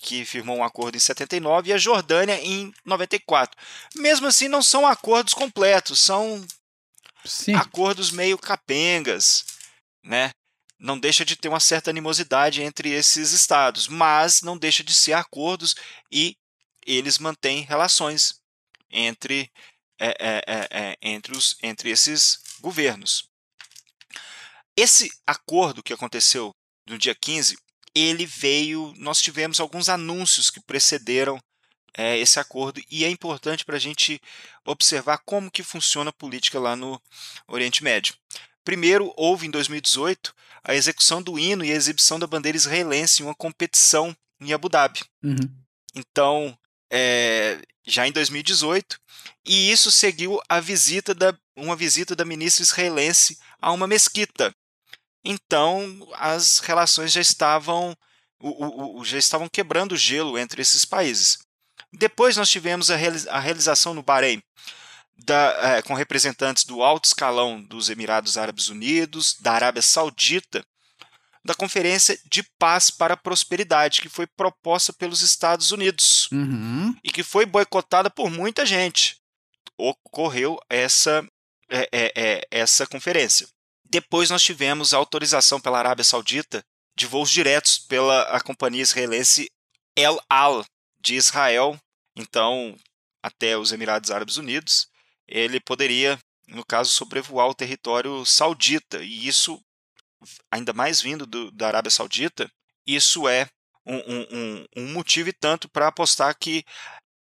[0.00, 3.56] que firmou um acordo em 79, e a Jordânia em 94.
[3.96, 6.44] Mesmo assim, não são acordos completos, são
[7.24, 7.54] Sim.
[7.54, 9.44] acordos meio capengas,
[10.04, 10.30] né?
[10.78, 15.14] Não deixa de ter uma certa animosidade entre esses estados, mas não deixa de ser
[15.14, 15.74] acordos
[16.10, 16.36] e
[16.86, 18.40] eles mantêm relações
[18.90, 19.50] entre
[19.98, 23.28] é, é, é, é, entre, os, entre esses governos.
[24.76, 26.54] Esse acordo que aconteceu
[26.86, 27.58] no dia 15,
[27.94, 28.94] ele veio.
[28.96, 31.40] Nós tivemos alguns anúncios que precederam
[31.94, 34.20] é, esse acordo e é importante para a gente
[34.64, 37.02] observar como que funciona a política lá no
[37.48, 38.14] Oriente Médio.
[38.68, 43.24] Primeiro, houve em 2018 a execução do hino e a exibição da bandeira israelense em
[43.24, 45.00] uma competição em Abu Dhabi.
[45.24, 45.50] Uhum.
[45.94, 46.58] Então,
[46.92, 49.00] é, já em 2018,
[49.46, 54.54] e isso seguiu a visita da, uma visita da ministra israelense a uma mesquita.
[55.24, 57.96] Então, as relações já estavam,
[58.38, 61.38] o, o, já estavam quebrando o gelo entre esses países.
[61.90, 62.96] Depois nós tivemos a,
[63.30, 64.42] a realização no Bahrein,
[65.18, 70.64] da, é, com representantes do alto escalão dos Emirados Árabes Unidos, da Arábia Saudita,
[71.44, 76.94] da Conferência de Paz para a Prosperidade, que foi proposta pelos Estados Unidos uhum.
[77.02, 79.16] e que foi boicotada por muita gente.
[79.76, 81.26] Ocorreu essa,
[81.70, 83.48] é, é, é, essa conferência.
[83.90, 86.62] Depois nós tivemos a autorização pela Arábia Saudita
[86.96, 89.50] de voos diretos pela a companhia israelense
[89.96, 90.64] El Al
[91.00, 91.78] de Israel,
[92.16, 92.76] então
[93.22, 94.87] até os Emirados Árabes Unidos,
[95.28, 99.60] ele poderia, no caso, sobrevoar o território saudita, e isso
[100.50, 102.50] ainda mais vindo do, da Arábia Saudita,
[102.86, 103.48] isso é
[103.86, 106.64] um, um, um motivo e tanto para apostar que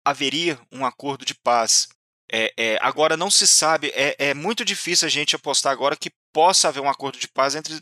[0.04, 1.88] haveria um acordo de paz.
[2.30, 6.10] É, é, agora não se sabe, é, é, muito difícil a gente apostar agora que
[6.32, 7.80] possa haver um acordo de paz entre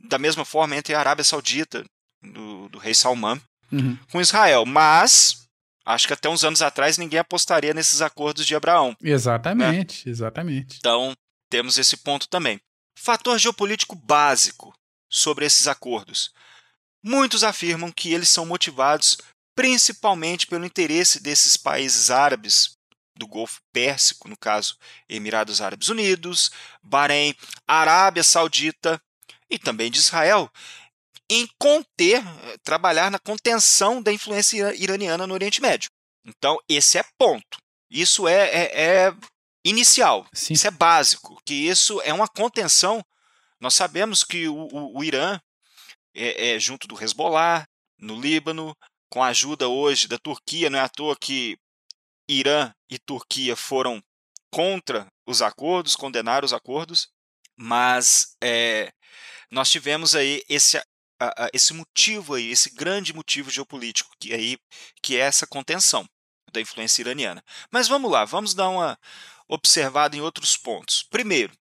[0.00, 1.84] da mesma forma entre a Arábia Saudita,
[2.22, 3.40] do, do rei Salman,
[3.72, 3.96] uhum.
[4.10, 4.66] com Israel.
[4.66, 5.43] Mas
[5.84, 8.96] acho que até uns anos atrás ninguém apostaria nesses acordos de Abraão.
[9.02, 10.10] Exatamente, né?
[10.12, 10.78] exatamente.
[10.78, 11.14] Então
[11.50, 12.60] temos esse ponto também.
[12.96, 14.72] Fator geopolítico básico
[15.08, 16.32] sobre esses acordos.
[17.02, 19.18] Muitos afirmam que eles são motivados
[19.54, 22.76] principalmente pelo interesse desses países árabes
[23.16, 24.76] do Golfo Pérsico, no caso
[25.08, 26.50] Emirados Árabes Unidos,
[26.82, 27.34] Bahrein,
[27.66, 29.00] Arábia Saudita
[29.48, 30.50] e também de Israel,
[31.30, 32.22] em conter,
[32.62, 35.90] trabalhar na contenção da influência iraniana no Oriente Médio.
[36.24, 37.58] Então, esse é ponto.
[37.90, 39.14] Isso é, é, é
[39.64, 40.26] inicial.
[40.32, 40.54] Sim.
[40.54, 43.04] Isso é básico, que isso é uma contenção.
[43.60, 45.40] Nós sabemos que o, o, o Irã,
[46.14, 47.66] é, é, junto do Hezbollah,
[47.98, 48.76] no Líbano,
[49.08, 51.56] com a ajuda hoje da Turquia, não é à toa que
[52.28, 54.02] Irã e Turquia foram
[54.50, 57.08] contra os acordos, condenaram os acordos,
[57.56, 58.92] mas é,
[59.50, 60.82] nós tivemos aí esse,
[61.52, 64.58] esse motivo aí, esse grande motivo geopolítico que aí
[65.02, 66.04] que é essa contenção
[66.52, 67.42] da influência iraniana.
[67.70, 68.98] Mas vamos lá, vamos dar uma,
[69.48, 71.02] observado em outros pontos.
[71.02, 71.52] Primeiro,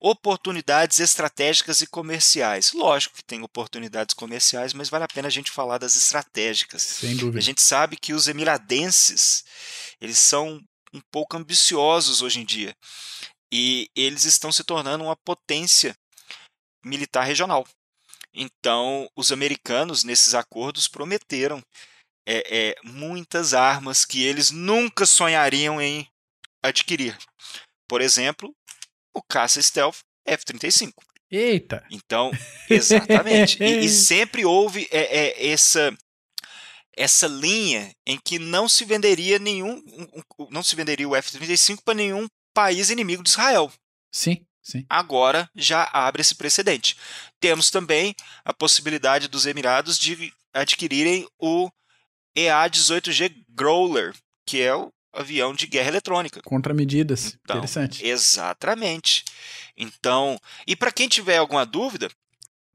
[0.00, 2.72] oportunidades estratégicas e comerciais.
[2.72, 6.82] Lógico que tem oportunidades comerciais, mas vale a pena a gente falar das estratégicas.
[6.82, 7.38] Sem dúvida.
[7.38, 9.44] A gente sabe que os emiradenses,
[10.00, 10.60] eles são
[10.92, 12.76] um pouco ambiciosos hoje em dia.
[13.50, 15.96] E eles estão se tornando uma potência
[16.84, 17.66] militar regional.
[18.34, 21.62] Então, os americanos, nesses acordos, prometeram
[22.26, 26.06] é, é, muitas armas que eles nunca sonhariam em
[26.62, 27.16] adquirir.
[27.88, 28.54] Por exemplo,
[29.14, 30.92] o caça stealth F-35.
[31.30, 31.84] Eita!
[31.90, 32.30] Então,
[32.68, 33.62] exatamente.
[33.62, 35.96] e, e, sempre houve é, é, essa
[36.96, 39.82] essa linha em que não se venderia nenhum
[40.48, 43.72] não se venderia o F-35 para nenhum país inimigo de Israel.
[44.12, 44.84] Sim, sim.
[44.88, 46.96] Agora já abre esse precedente.
[47.38, 51.70] Temos também a possibilidade dos Emirados de adquirirem o
[52.34, 54.14] EA-18G Growler,
[54.46, 56.42] que é o avião de guerra eletrônica.
[56.42, 57.36] Contramedidas.
[57.42, 58.04] Então, Interessante.
[58.04, 59.24] Exatamente.
[59.76, 62.10] Então, e para quem tiver alguma dúvida,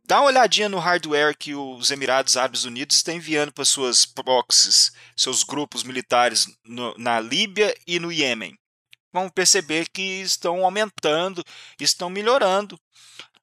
[0.06, 4.92] dá uma olhadinha no hardware que os Emirados Árabes Unidos estão enviando para suas proxies,
[5.16, 8.58] seus grupos militares no, na Líbia e no Iêmen.
[9.12, 11.44] Vamos perceber que estão aumentando,
[11.80, 12.80] estão melhorando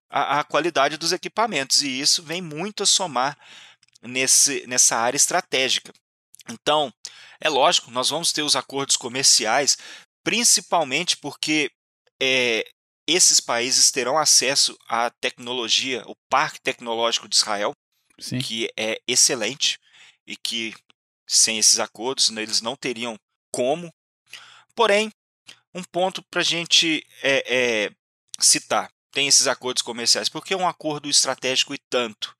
[0.08, 3.36] a, a qualidade dos equipamentos, e isso vem muito a somar
[4.02, 5.92] nesse, nessa área estratégica.
[6.48, 6.92] Então,
[7.40, 9.76] é lógico, nós vamos ter os acordos comerciais,
[10.22, 11.70] principalmente porque
[12.20, 12.64] é,
[13.06, 17.72] esses países terão acesso à tecnologia, o parque tecnológico de Israel,
[18.18, 18.38] Sim.
[18.38, 19.78] que é excelente
[20.26, 20.74] e que
[21.26, 23.16] sem esses acordos eles não teriam
[23.52, 23.92] como.
[24.74, 25.10] Porém,
[25.76, 27.44] um ponto para a gente é,
[27.84, 27.90] é,
[28.40, 32.34] citar: tem esses acordos comerciais, porque é um acordo estratégico e tanto.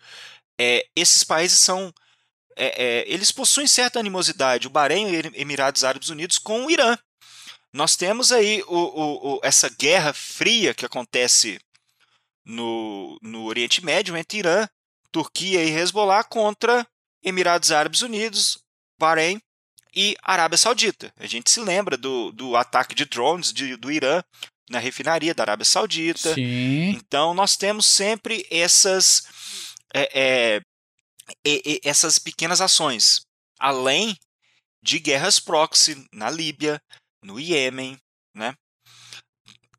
[0.59, 1.93] É, esses países são
[2.57, 6.97] é, é, eles possuem certa animosidade, o Bahrein e Emirados Árabes Unidos, com o Irã.
[7.73, 11.61] Nós temos aí o, o, o, essa guerra fria que acontece
[12.43, 14.67] no, no Oriente Médio entre Irã,
[15.13, 16.87] Turquia e Hezbollah contra
[17.23, 18.59] Emirados Árabes Unidos,
[18.99, 19.41] Bahrein
[19.97, 21.11] e Arábia Saudita.
[21.17, 24.23] A gente se lembra do, do ataque de drones de, do Irã
[24.69, 26.35] na refinaria da Arábia Saudita.
[26.35, 26.91] Sim.
[26.91, 29.27] Então nós temos sempre essas
[29.95, 30.61] é,
[31.43, 33.23] é, essas pequenas ações,
[33.59, 34.17] além
[34.83, 36.81] de guerras proxy na Líbia,
[37.23, 37.97] no Iêmen,
[38.35, 38.55] né?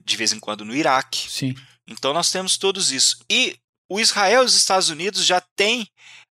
[0.03, 1.30] de vez em quando no Iraque.
[1.30, 1.53] Sim.
[1.86, 3.23] Então nós temos todos isso.
[3.30, 3.58] E
[3.89, 5.88] o Israel e os Estados Unidos já têm,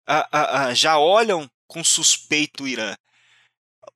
[0.08, 2.94] uh, uh, uh, já olham com suspeito o Irã.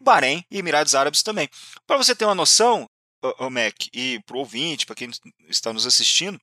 [0.00, 1.48] Bahrein e Emirados Árabes também.
[1.86, 2.88] Para você ter uma noção,
[3.38, 5.10] o Mac, e para o ouvinte, para quem
[5.48, 6.40] está nos assistindo,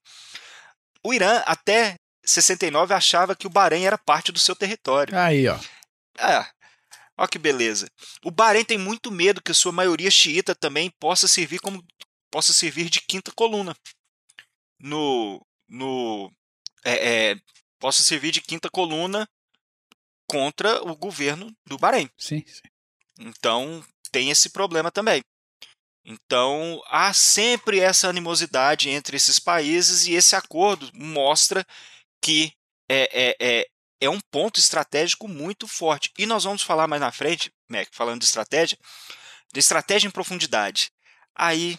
[1.04, 5.18] o Irã até 69 achava que o Bahrein era parte do seu território.
[5.18, 5.60] Aí, ó.
[6.18, 6.46] É.
[7.18, 7.90] Olha que beleza.
[8.24, 11.84] O Bahrein tem muito medo que a sua maioria xiita também possa servir como
[12.32, 13.76] possa servir de quinta coluna
[14.80, 15.40] no
[15.70, 16.32] no
[16.84, 17.36] é, é,
[17.80, 19.28] possa servir de quinta coluna
[20.28, 22.10] contra o governo do Bahrein.
[22.18, 22.73] Sim, sim.
[23.20, 25.22] Então tem esse problema também.
[26.06, 31.66] Então há sempre essa animosidade entre esses países e esse acordo mostra
[32.22, 32.52] que
[32.90, 33.68] é, é, é,
[34.02, 36.12] é um ponto estratégico muito forte.
[36.18, 38.78] E nós vamos falar mais na frente, Mac, falando de estratégia,
[39.54, 40.92] de estratégia em profundidade.
[41.36, 41.78] Aí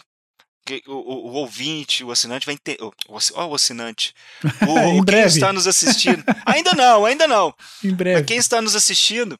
[0.87, 2.83] o, o, o, ouvinte, o assinante vai entender.
[2.83, 4.13] O, assinante.
[4.67, 6.23] O, quem está nos assistindo.
[6.45, 7.53] ainda não, ainda não.
[7.83, 8.19] Em breve.
[8.19, 9.39] Mas quem está nos assistindo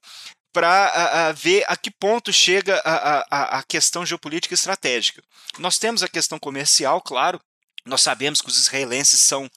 [0.55, 5.21] para ver a que ponto chega a, a, a questão geopolítica e estratégica.
[5.59, 7.41] Nós temos a questão comercial, claro.
[7.85, 9.49] Nós sabemos que os israelenses são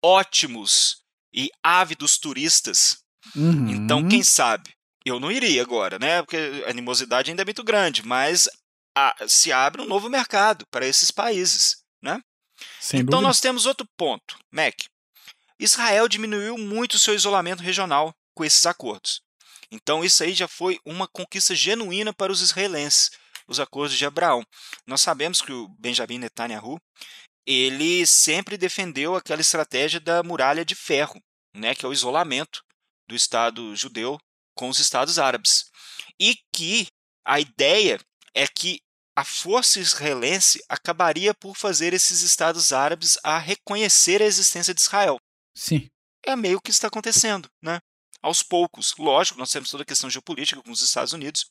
[0.00, 1.02] ótimos
[1.34, 2.98] e ávidos turistas.
[3.34, 3.70] Uhum.
[3.70, 4.70] Então, quem sabe?
[5.04, 6.22] Eu não iria agora, né?
[6.22, 8.48] Porque a animosidade ainda é muito grande, mas
[8.96, 12.20] a, se abre um novo mercado para esses países, né?
[12.78, 13.26] Sem então dúvida.
[13.26, 14.76] nós temos outro ponto, Mac.
[15.58, 19.20] Israel diminuiu muito o seu isolamento regional com esses acordos.
[19.70, 23.10] Então isso aí já foi uma conquista genuína para os israelenses,
[23.46, 24.42] os acordos de Abraão.
[24.86, 26.80] Nós sabemos que o Benjamin Netanyahu
[27.46, 31.20] ele sempre defendeu aquela estratégia da muralha de ferro,
[31.54, 32.62] né, que é o isolamento
[33.08, 34.18] do Estado judeu
[34.54, 35.64] com os Estados árabes.
[36.20, 36.86] E que
[37.24, 37.98] a ideia
[38.34, 38.80] é que
[39.16, 45.18] a força israelense acabaria por fazer esses Estados árabes a reconhecer a existência de Israel.
[45.54, 45.88] Sim.
[46.24, 47.80] É meio que está acontecendo, né?
[48.22, 48.94] Aos poucos.
[48.98, 51.50] Lógico, nós temos toda a questão geopolítica com os Estados Unidos.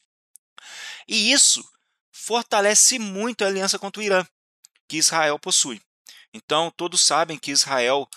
[1.07, 1.63] E isso
[2.11, 4.25] fortalece muito a aliança contra o Irã,
[4.87, 5.81] que Israel possui.
[6.33, 8.07] Então, todos sabem que Israel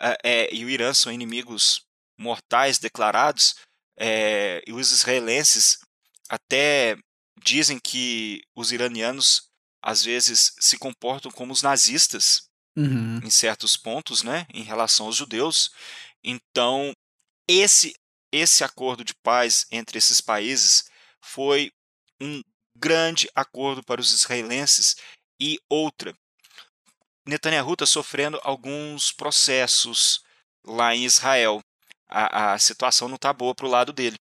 [0.00, 1.82] é, é, e o Irã são inimigos
[2.18, 3.56] mortais declarados,
[3.98, 5.78] é, e os israelenses
[6.28, 6.96] até
[7.42, 9.48] dizem que os iranianos
[9.82, 13.18] às vezes se comportam como os nazistas uhum.
[13.18, 15.70] em certos pontos, né, em relação aos judeus.
[16.22, 16.92] Então,
[17.48, 17.94] esse
[18.32, 20.84] esse acordo de paz entre esses países
[21.20, 21.72] foi
[22.20, 22.42] um
[22.76, 24.96] grande acordo para os israelenses
[25.40, 26.14] e outra.
[27.26, 30.22] Netanyahu está sofrendo alguns processos
[30.64, 31.62] lá em Israel.
[32.08, 34.16] A, a situação não está boa para o lado dele.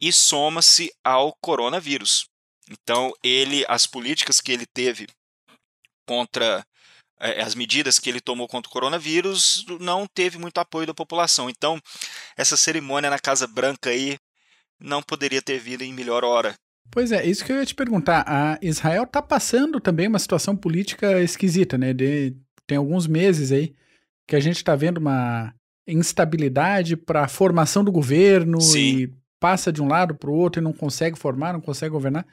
[0.00, 2.26] E soma-se ao coronavírus.
[2.70, 5.08] Então, ele, as políticas que ele teve
[6.06, 6.64] contra
[7.20, 11.50] as medidas que ele tomou contra o coronavírus não teve muito apoio da população.
[11.50, 11.80] Então,
[12.36, 14.16] essa cerimônia na Casa Branca aí
[14.80, 16.54] não poderia ter vindo em melhor hora.
[16.90, 18.24] Pois é, isso que eu ia te perguntar.
[18.26, 21.92] A Israel está passando também uma situação política esquisita, né?
[21.92, 22.34] De,
[22.66, 23.74] tem alguns meses aí
[24.26, 25.54] que a gente está vendo uma
[25.86, 28.78] instabilidade para a formação do governo Sim.
[28.78, 32.26] e passa de um lado para o outro e não consegue formar, não consegue governar.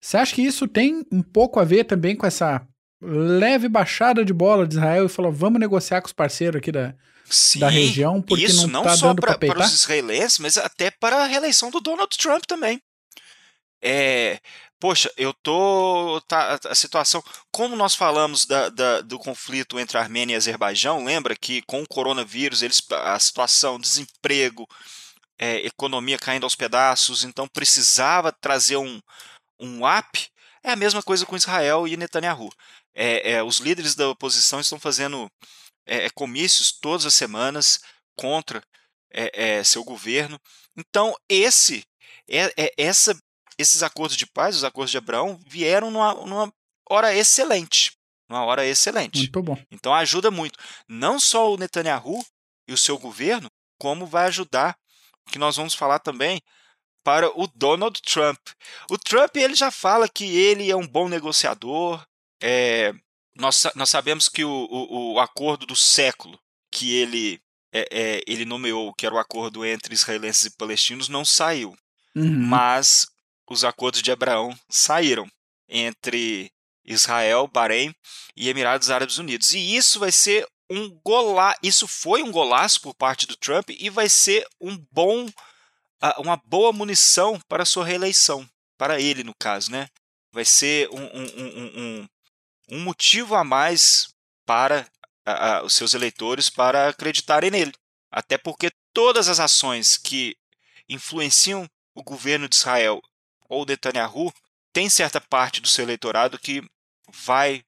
[0.00, 2.66] Você acha que isso tem um pouco a ver também com essa
[3.02, 6.94] leve baixada de bola de Israel e falou: vamos negociar com os parceiros aqui da,
[7.28, 10.56] Sim, da região, porque isso não não tá só dando pra- para os israelenses, mas
[10.56, 12.80] até para a reeleição do Donald Trump também.
[13.84, 14.38] É,
[14.78, 20.00] poxa, eu tô tá, a situação, como nós falamos da, da- do conflito entre a
[20.00, 24.66] Armênia e Azerbaijão, lembra que com o coronavírus eles a situação, desemprego,
[25.38, 29.00] é, economia caindo aos pedaços, então precisava trazer um
[29.58, 30.28] um up.
[30.64, 32.50] É a mesma coisa com Israel e Netanyahu.
[32.94, 35.30] É, é, os líderes da oposição estão fazendo
[35.86, 37.80] é, comícios todas as semanas
[38.16, 38.62] contra
[39.12, 40.38] é, é, seu governo.
[40.76, 41.84] Então, esse,
[42.28, 43.16] é, é- essa,
[43.58, 46.52] esses acordos de paz, os acordos de Abraão, vieram numa, numa
[46.88, 47.92] hora excelente.
[48.28, 49.18] Numa hora excelente.
[49.18, 49.62] Muito bom.
[49.70, 50.58] Então, ajuda muito.
[50.88, 52.24] Não só o Netanyahu
[52.68, 54.76] e o seu governo, como vai ajudar,
[55.30, 56.40] que nós vamos falar também,
[57.04, 58.38] para o Donald Trump.
[58.90, 62.02] O Trump ele já fala que ele é um bom negociador.
[62.42, 62.92] É,
[63.36, 66.38] nós, nós sabemos que o, o, o acordo do século
[66.70, 67.40] que ele,
[67.72, 71.74] é, é, ele nomeou, que era o acordo entre israelenses e palestinos, não saiu.
[72.14, 72.46] Uhum.
[72.46, 73.06] Mas
[73.48, 75.26] os acordos de Abraão saíram
[75.68, 76.50] entre
[76.84, 77.94] Israel, Bahrein
[78.36, 79.52] e Emirados Árabes Unidos.
[79.54, 81.58] E isso vai ser um golaço.
[81.62, 85.28] Isso foi um golaço por parte do Trump e vai ser um bom,
[86.18, 88.48] uma boa munição para a sua reeleição.
[88.76, 89.86] Para ele, no caso, né?
[90.32, 92.08] Vai ser um, um, um,
[92.72, 94.14] um, motivo a mais
[94.46, 94.88] para
[95.24, 97.72] ah, ah, os seus eleitores para acreditarem nele.
[98.10, 100.36] Até porque todas as ações que
[100.88, 103.00] influenciam o governo de Israel
[103.52, 104.32] ou Netanyahu,
[104.72, 106.62] tem certa parte do seu eleitorado que
[107.12, 107.62] vai,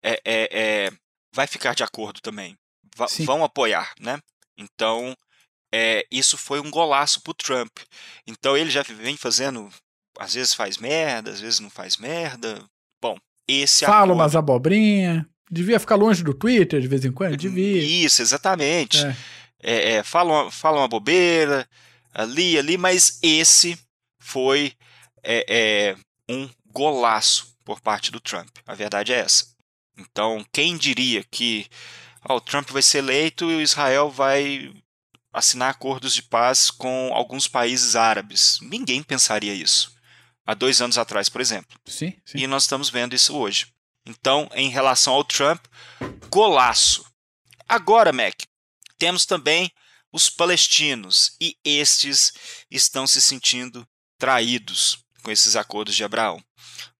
[0.00, 0.92] é, é, é,
[1.32, 2.56] vai ficar de acordo também.
[2.96, 4.20] Va vão apoiar, né?
[4.56, 5.16] Então,
[5.72, 7.78] é, isso foi um golaço para o Trump.
[8.24, 9.68] Então, ele já vem fazendo,
[10.16, 12.64] às vezes faz merda, às vezes não faz merda.
[13.46, 14.14] Esse Fala acordo...
[14.14, 15.28] umas abobrinha.
[15.50, 17.36] Devia ficar longe do Twitter de vez em quando?
[17.36, 17.82] Devia.
[17.82, 19.04] Isso, exatamente.
[19.04, 19.16] É.
[19.62, 21.66] É, é, fala, uma, fala uma bobeira
[22.12, 23.78] ali, ali, mas esse
[24.18, 24.72] foi
[25.22, 25.96] é, é,
[26.28, 28.48] um golaço por parte do Trump.
[28.66, 29.46] A verdade é essa.
[29.96, 31.66] Então, quem diria que
[32.28, 34.72] oh, o Trump vai ser eleito e o Israel vai
[35.32, 38.58] assinar acordos de paz com alguns países árabes?
[38.60, 39.93] Ninguém pensaria isso.
[40.46, 41.78] Há dois anos atrás, por exemplo.
[41.86, 42.38] Sim, sim.
[42.38, 43.68] E nós estamos vendo isso hoje.
[44.06, 45.64] Então, em relação ao Trump,
[46.28, 47.06] golaço.
[47.66, 48.34] Agora, Mac,
[48.98, 49.70] temos também
[50.12, 52.32] os palestinos, e estes
[52.70, 53.86] estão se sentindo
[54.18, 56.40] traídos com esses acordos de Abraão.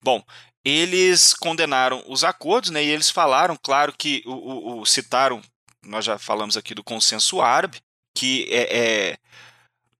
[0.02, 0.24] Bom,
[0.64, 5.40] eles condenaram os acordos, né, e eles falaram, claro que o, o, o citaram,
[5.82, 7.80] nós já falamos aqui do consenso árabe,
[8.14, 9.18] que é, é,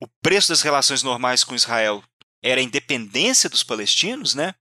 [0.01, 2.03] o preço das relações normais com Israel
[2.45, 4.55] era a independência dos palestinos, né?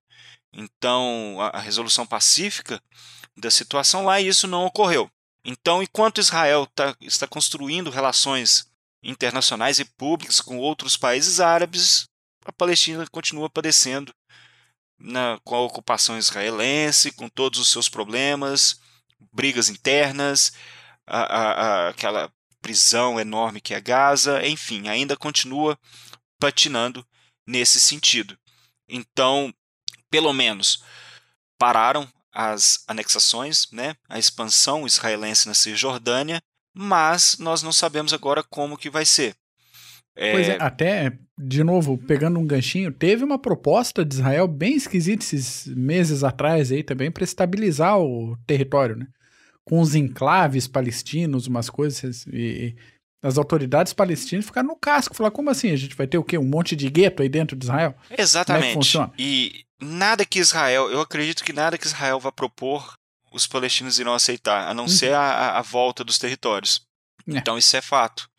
[0.54, 2.82] Então, a, a resolução pacífica
[3.36, 5.12] da situação lá, e isso não ocorreu.
[5.44, 8.72] Então, enquanto Israel tá, está construindo relações
[9.04, 12.08] internacionais e públicas com outros países árabes,
[12.46, 14.16] a Palestina continua padecendo
[14.98, 18.80] na, com a ocupação israelense, com todos os seus problemas,
[19.34, 20.54] brigas internas,
[21.06, 25.78] a, a, a, aquela prisão enorme que é Gaza, enfim, ainda continua
[26.40, 27.06] patinando
[27.46, 28.38] nesse sentido.
[28.88, 29.54] Então,
[30.10, 30.84] pelo menos,
[31.58, 36.42] pararam as anexações, né, a expansão israelense na Cisjordânia,
[36.74, 39.36] mas nós não sabemos agora como que vai ser.
[40.16, 40.32] É...
[40.32, 45.24] Pois é, até, de novo, pegando um ganchinho, teve uma proposta de Israel bem esquisita
[45.24, 49.08] esses meses atrás aí também para estabilizar o território, né?
[49.64, 52.76] Com os enclaves palestinos, umas coisas, e,
[53.24, 56.38] as autoridades palestinas ficaram no casco, falar como assim, a gente vai ter o quê?
[56.38, 57.96] Um monte de gueto aí dentro de Israel?
[58.16, 58.66] Exatamente.
[58.66, 59.14] É que funciona?
[59.18, 62.96] E nada que Israel, eu acredito que nada que Israel vá propor,
[63.32, 64.90] os palestinos irão aceitar, a não uhum.
[64.90, 66.86] ser a, a, volta dos territórios.
[67.26, 67.38] É.
[67.38, 68.30] Então isso é fato.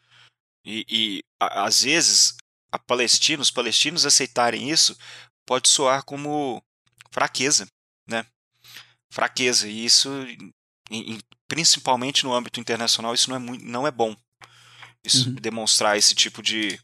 [0.62, 2.36] E, e a, às vezes,
[2.70, 4.96] a Palestina, os palestinos aceitarem isso
[5.46, 6.62] pode soar como
[7.10, 7.66] fraqueza,
[8.06, 8.26] né?
[9.10, 9.66] Fraqueza.
[9.66, 10.10] E isso,
[10.90, 11.18] em,
[11.48, 14.14] principalmente no âmbito internacional, isso não é, muito, não é bom.
[15.04, 15.34] Isso uhum.
[15.34, 16.80] demonstrar esse tipo de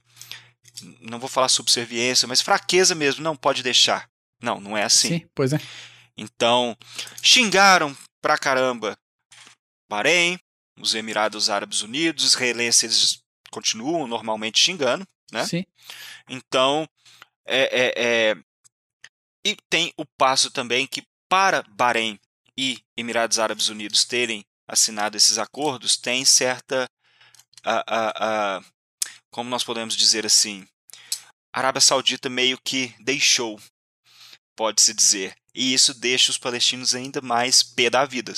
[1.01, 4.09] não vou falar subserviência, mas fraqueza mesmo, não pode deixar.
[4.43, 5.21] Não, não é assim.
[5.21, 5.61] Sim, pois é.
[6.17, 6.77] Então,
[7.23, 8.99] xingaram pra caramba
[9.89, 10.39] Bahrein,
[10.79, 15.45] os Emirados Árabes Unidos, os israelenses eles continuam normalmente xingando, né?
[15.45, 15.65] Sim.
[16.29, 16.89] Então,
[17.45, 18.37] é, é, é...
[19.45, 22.19] e tem o passo também que para Bahrein
[22.57, 26.89] e Emirados Árabes Unidos terem assinado esses acordos, tem certa,
[27.65, 28.63] a, a, a,
[29.31, 30.67] como nós podemos dizer assim,
[31.53, 33.61] a Arábia Saudita meio que deixou
[34.57, 35.35] pode-se dizer.
[35.55, 38.33] E isso deixa os palestinos ainda mais pé da vida.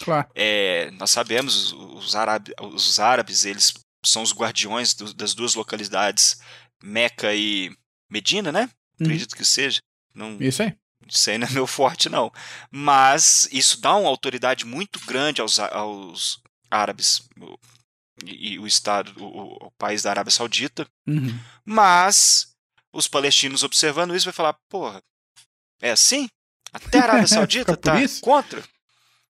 [0.00, 0.28] Claro.
[0.34, 6.40] É, nós sabemos, os, árabes, os árabes eles são os guardiões do, das duas localidades,
[6.82, 7.70] Meca e
[8.10, 8.62] Medina, né?
[8.98, 9.06] Uhum.
[9.06, 9.80] Acredito que seja.
[10.14, 10.74] Não, isso aí.
[11.06, 12.32] Isso aí não é meu forte, não.
[12.70, 17.22] Mas isso dá uma autoridade muito grande aos, aos árabes
[18.24, 20.86] e, e o Estado, o, o, país da Arábia Saudita.
[21.06, 21.38] Uhum.
[21.64, 22.54] Mas
[22.92, 25.02] os palestinos observando isso vai falar, porra,
[25.80, 26.28] é assim?
[26.72, 28.62] Até a Arábia Saudita está contra?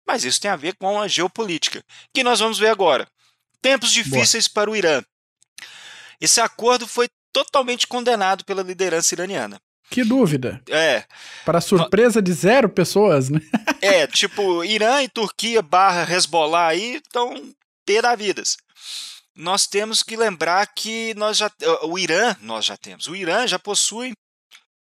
[0.06, 3.08] Mas isso tem a ver com a geopolítica, que nós vamos ver agora.
[3.62, 4.54] Tempos difíceis Boa.
[4.54, 5.04] para o Irã.
[6.22, 9.60] Esse acordo foi totalmente condenado pela liderança iraniana.
[9.90, 10.62] Que dúvida.
[10.70, 11.04] É.
[11.44, 13.40] Para surpresa de zero pessoas, né?
[13.82, 17.54] é, tipo, Irã e Turquia barra Hezbollah aí estão
[17.86, 18.58] pé da vidas.
[19.36, 21.52] Nós temos que lembrar que nós já.
[21.84, 23.08] O Irã, nós já temos.
[23.08, 24.14] O Irã já possui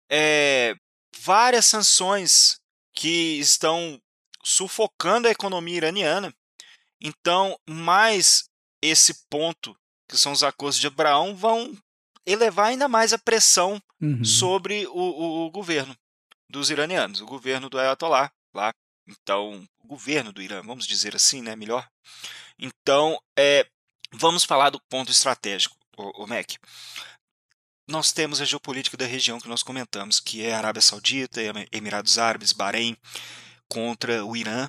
[0.08, 0.74] é,
[1.18, 2.60] várias sanções
[2.94, 4.00] que estão
[4.44, 6.32] sufocando a economia iraniana.
[7.00, 8.48] Então, mais
[8.80, 9.76] esse ponto,
[10.08, 11.76] que são os acordos de Abraão, vão
[12.24, 14.24] elevar ainda mais a pressão uhum.
[14.24, 15.96] sobre o, o, o, governo
[16.48, 18.72] dos iranianos, o governo do Ayatollah lá.
[19.06, 21.88] Então, o governo do Irã, vamos dizer assim, né, melhor.
[22.58, 23.68] Então, é,
[24.18, 26.56] vamos falar do ponto estratégico, o, o Mac
[27.88, 31.40] nós temos a geopolítica da região que nós comentamos, que é a Arábia Saudita,
[31.70, 32.96] Emirados Árabes, Bahrein,
[33.68, 34.68] contra o Irã,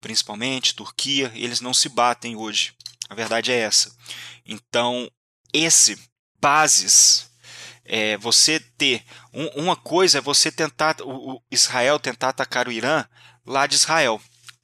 [0.00, 2.74] principalmente, Turquia, eles não se batem hoje.
[3.08, 3.94] A verdade é essa.
[4.46, 5.10] Então,
[5.52, 5.98] esse
[6.40, 7.30] bases
[7.84, 9.04] é, você ter.
[9.32, 10.96] Um, uma coisa é você tentar.
[11.02, 13.06] O, o, Israel tentar atacar o Irã
[13.46, 14.20] lá de Israel.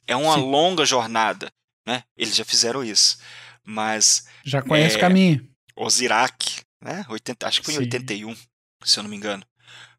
[0.07, 0.49] É uma Sim.
[0.49, 1.51] longa jornada.
[1.85, 2.03] Né?
[2.17, 3.19] Eles já fizeram isso.
[3.65, 4.25] Mas.
[4.45, 5.49] Já conhece o é, caminho.
[5.75, 7.05] Osirak, né?
[7.09, 7.79] 80, acho que foi Sim.
[7.81, 8.35] em 81,
[8.83, 9.45] se eu não me engano.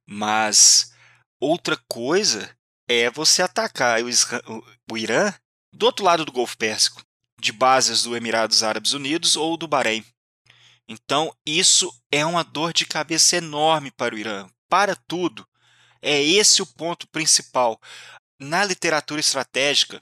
[0.07, 0.93] Mas
[1.41, 2.55] outra coisa
[2.89, 5.33] é você atacar o, o, o Irã
[5.73, 7.03] do outro lado do Golfo Pérsico,
[7.41, 10.05] de bases do Emirados Árabes Unidos ou do Bahrein.
[10.89, 14.49] Então, isso é uma dor de cabeça enorme para o Irã.
[14.69, 15.47] Para tudo.
[16.03, 17.81] É esse o ponto principal.
[18.39, 20.01] Na literatura estratégica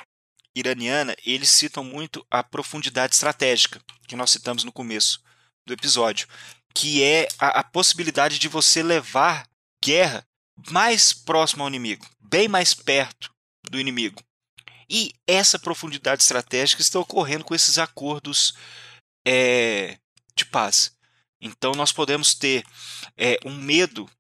[0.54, 5.22] iraniana, eles citam muito a profundidade estratégica, que nós citamos no começo
[5.66, 6.26] do episódio,
[6.74, 9.46] que é a, a possibilidade de você levar
[9.82, 10.26] guerra
[10.70, 13.32] mais próximo ao inimigo, bem mais perto
[13.70, 14.22] do inimigo.
[14.88, 18.54] E essa profundidade estratégica está ocorrendo com esses acordos
[19.24, 19.98] é,
[20.34, 20.96] de paz.
[21.40, 22.64] Então nós podemos ter
[23.16, 24.10] é, um medo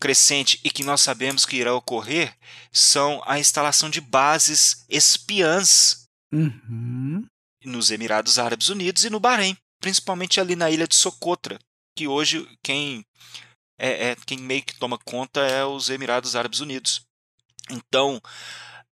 [0.00, 2.36] crescente e que nós sabemos que irá ocorrer
[2.72, 7.24] são a instalação de bases espiãs uhum.
[7.64, 11.58] nos Emirados Árabes Unidos e no Bahrein, principalmente ali na ilha de Socotra,
[11.96, 13.04] que hoje quem
[13.78, 17.02] é, é quem meio que toma conta é os Emirados Árabes Unidos.
[17.70, 18.20] Então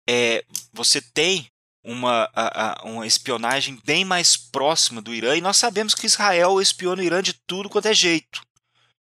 [0.08, 1.46] é, você tem
[1.84, 6.60] uma, a, a, uma espionagem bem mais próxima do Irã, e nós sabemos que Israel
[6.60, 8.40] espiona o Irã de tudo quanto é jeito.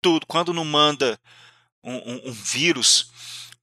[0.01, 0.25] Tudo.
[0.27, 1.19] Quando não manda
[1.83, 3.11] um, um, um vírus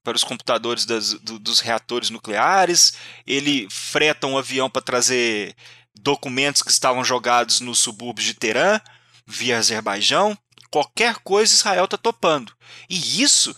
[0.03, 2.93] para os computadores das, do, dos reatores nucleares,
[3.25, 5.55] ele freta um avião para trazer
[5.93, 8.79] documentos que estavam jogados nos subúrbios de Teherã,
[9.25, 10.37] via Azerbaijão.
[10.71, 12.53] Qualquer coisa Israel está topando.
[12.89, 13.55] E isso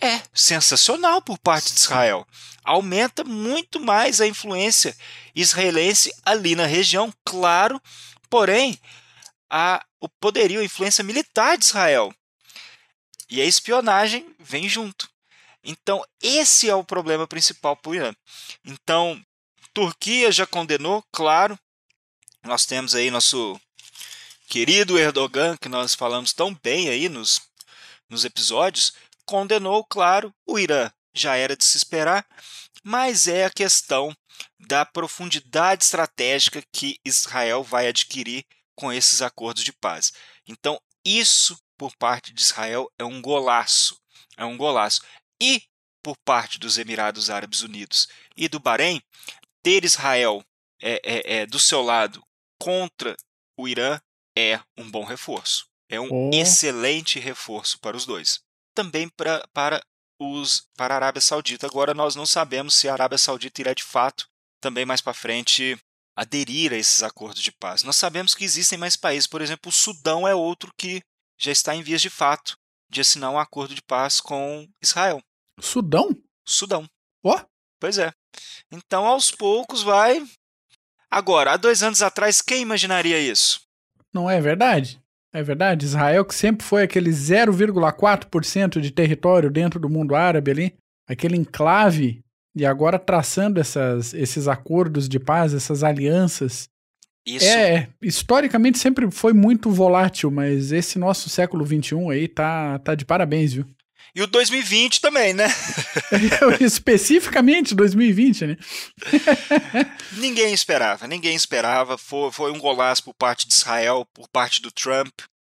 [0.00, 2.26] é sensacional por parte de Israel
[2.66, 4.94] aumenta muito mais a influência
[5.34, 7.80] israelense ali na região, claro,
[8.28, 8.78] porém,
[9.48, 12.12] a, o poderio, a influência militar de Israel.
[13.28, 15.08] E a espionagem vem junto.
[15.64, 18.14] Então, esse é o problema principal para o Irã.
[18.64, 19.20] Então,
[19.74, 21.58] Turquia já condenou, claro.
[22.44, 23.60] Nós temos aí nosso
[24.46, 27.42] querido Erdogan, que nós falamos tão bem aí nos,
[28.08, 28.92] nos episódios,
[29.24, 32.24] condenou, claro, o Irã já era de se esperar,
[32.82, 34.16] mas é a questão
[34.58, 40.12] da profundidade estratégica que Israel vai adquirir com esses acordos de paz.
[40.46, 44.00] Então, isso por parte de Israel é um golaço,
[44.36, 45.02] é um golaço.
[45.40, 45.62] E
[46.02, 49.00] por parte dos Emirados Árabes Unidos e do Bahrein,
[49.62, 50.44] ter Israel
[50.80, 52.22] é, é, é do seu lado
[52.58, 53.16] contra
[53.56, 53.98] o Irã
[54.36, 55.66] é um bom reforço.
[55.88, 56.30] É um oh.
[56.32, 58.40] excelente reforço para os dois.
[58.74, 59.82] Também pra, para
[60.18, 61.66] os para a Arábia Saudita.
[61.66, 64.28] Agora nós não sabemos se a Arábia Saudita irá de fato
[64.60, 65.78] também mais para frente
[66.16, 67.82] aderir a esses acordos de paz.
[67.82, 71.02] Nós sabemos que existem mais países, por exemplo, o Sudão é outro que
[71.38, 72.56] já está em vias de fato
[72.88, 75.20] de assinar um acordo de paz com Israel.
[75.60, 76.16] Sudão?
[76.44, 76.88] Sudão.
[77.24, 77.36] Ó.
[77.36, 77.56] Oh.
[77.78, 78.12] Pois é.
[78.72, 80.24] Então, aos poucos vai.
[81.10, 83.60] Agora, há dois anos atrás, quem imaginaria isso?
[84.12, 85.00] Não é verdade?
[85.32, 90.74] É verdade, Israel que sempre foi aquele 0,4% de território dentro do mundo árabe ali,
[91.06, 92.24] aquele enclave,
[92.54, 96.70] e agora traçando essas, esses acordos de paz, essas alianças.
[97.26, 97.44] Isso.
[97.44, 103.04] É, historicamente sempre foi muito volátil, mas esse nosso século XXI aí tá, tá de
[103.04, 103.66] parabéns, viu?
[104.14, 105.46] E o 2020 também, né?
[106.58, 108.56] Especificamente 2020, né?
[110.16, 111.98] ninguém esperava, ninguém esperava.
[111.98, 115.12] Foi, foi um golaço por parte de Israel, por parte do Trump.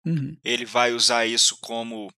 [0.05, 0.35] Uhum.
[0.43, 2.11] Ele vai usar isso como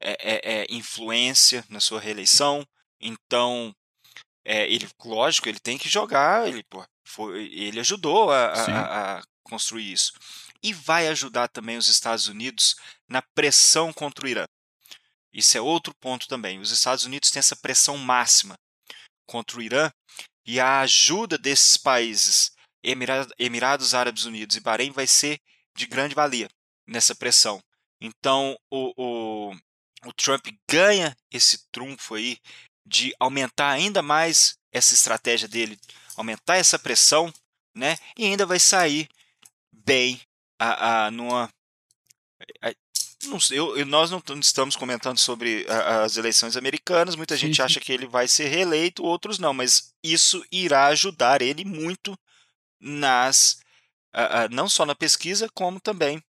[0.00, 2.66] é, é, é, influência na sua reeleição.
[2.98, 3.74] Então,
[4.44, 6.46] é, ele, lógico, ele tem que jogar.
[6.46, 10.12] Ele, pô, foi, ele ajudou a, a, a construir isso.
[10.62, 12.76] E vai ajudar também os Estados Unidos
[13.08, 14.46] na pressão contra o Irã.
[15.32, 16.60] Isso é outro ponto também.
[16.60, 18.56] Os Estados Unidos têm essa pressão máxima
[19.26, 19.90] contra o Irã
[20.46, 22.52] e a ajuda desses países,
[23.38, 25.40] Emirados Árabes Unidos e Bahrein, vai ser
[25.74, 26.48] de grande valia
[26.86, 27.60] nessa pressão.
[28.00, 29.56] Então, o, o,
[30.04, 32.38] o Trump ganha esse trunfo aí
[32.84, 35.78] de aumentar ainda mais essa estratégia dele,
[36.16, 37.32] aumentar essa pressão,
[37.74, 37.96] né?
[38.16, 39.08] E ainda vai sair
[39.72, 40.20] bem
[40.58, 41.50] a, a, numa
[43.26, 47.92] não sei, eu, nós não estamos comentando sobre as eleições americanas, muita gente acha que
[47.92, 52.18] ele vai ser reeleito, outros não, mas isso irá ajudar ele muito
[52.80, 53.58] nas.
[54.50, 56.22] não só na pesquisa, como também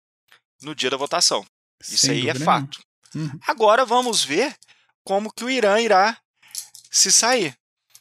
[0.61, 1.45] no dia da votação.
[1.81, 2.81] Isso Sem aí é fato.
[3.13, 3.39] Uhum.
[3.45, 4.55] Agora vamos ver
[5.03, 6.17] como que o Irã irá
[6.95, 7.55] se sair.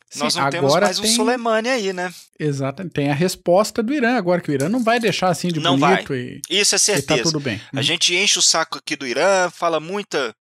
[0.08, 1.10] Sim, nós não temos mais tem...
[1.10, 2.14] um Soleimani aí, né?
[2.38, 5.58] Exato, tem a resposta do Irã agora, que o Irã não vai deixar assim de
[5.58, 6.40] não bonito vai.
[6.48, 7.16] e Isso é certeza.
[7.16, 7.60] Tá tudo bem.
[7.72, 7.82] A hum.
[7.82, 10.34] gente enche o saco aqui do Irã, fala muita,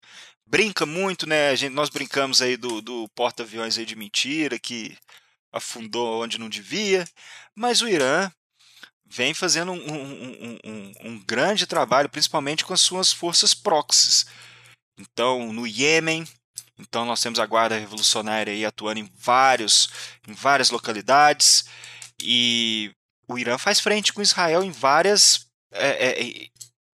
[0.46, 1.50] brinca muito, né?
[1.50, 4.96] A gente, nós brincamos aí do, do porta-aviões aí de mentira, que
[5.52, 7.06] afundou onde não devia,
[7.56, 8.32] mas o Irã
[9.08, 14.26] vem fazendo um, um, um, um, grande trabalho, principalmente com as suas forças proxies.
[15.00, 16.26] Então, no Iêmen,
[16.80, 19.90] então nós temos a Guarda Revolucionária aí atuando em, vários,
[20.28, 21.66] em várias localidades,
[22.22, 22.92] e
[23.28, 26.48] o Irã faz frente com Israel em várias, é, é,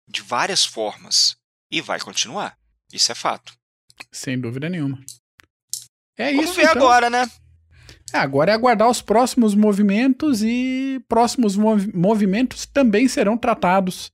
[0.08, 1.36] de várias formas,
[1.70, 2.56] e vai continuar.
[2.92, 3.52] Isso é fato.
[4.10, 4.98] Sem dúvida nenhuma.
[6.16, 6.54] É Vamos isso.
[6.54, 6.72] Vamos ver então.
[6.72, 7.30] agora, né?
[8.12, 14.10] É, agora é aguardar os próximos movimentos e próximos mov movimentos também serão tratados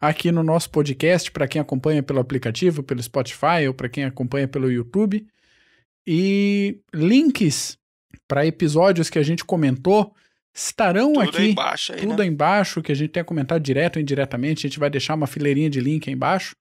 [0.00, 4.48] aqui no nosso podcast para quem acompanha pelo aplicativo, pelo Spotify ou para quem acompanha
[4.48, 5.26] pelo YouTube.
[6.06, 7.78] E links
[8.26, 10.14] para episódios que a gente comentou
[10.54, 11.50] estarão tudo aqui.
[11.50, 12.22] Embaixo aí, tudo né?
[12.22, 14.66] aí embaixo, que a gente tenha comentado direto ou indiretamente.
[14.66, 16.56] A gente vai deixar uma fileirinha de link aí embaixo.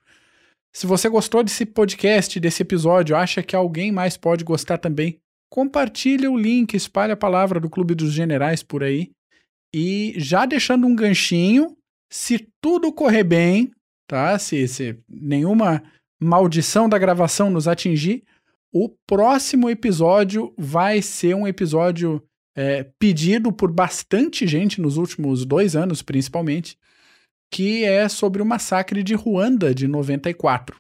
[0.73, 5.19] Se você gostou desse podcast, desse episódio, acha que alguém mais pode gostar também,
[5.49, 9.09] compartilha o link, espalha a palavra do Clube dos Generais por aí.
[9.73, 11.75] E já deixando um ganchinho,
[12.09, 13.71] se tudo correr bem,
[14.07, 14.37] tá?
[14.39, 15.83] Se, se nenhuma
[16.19, 18.23] maldição da gravação nos atingir,
[18.73, 22.23] o próximo episódio vai ser um episódio
[22.55, 26.77] é, pedido por bastante gente nos últimos dois anos, principalmente,
[27.51, 30.79] que é sobre o massacre de Ruanda de 94.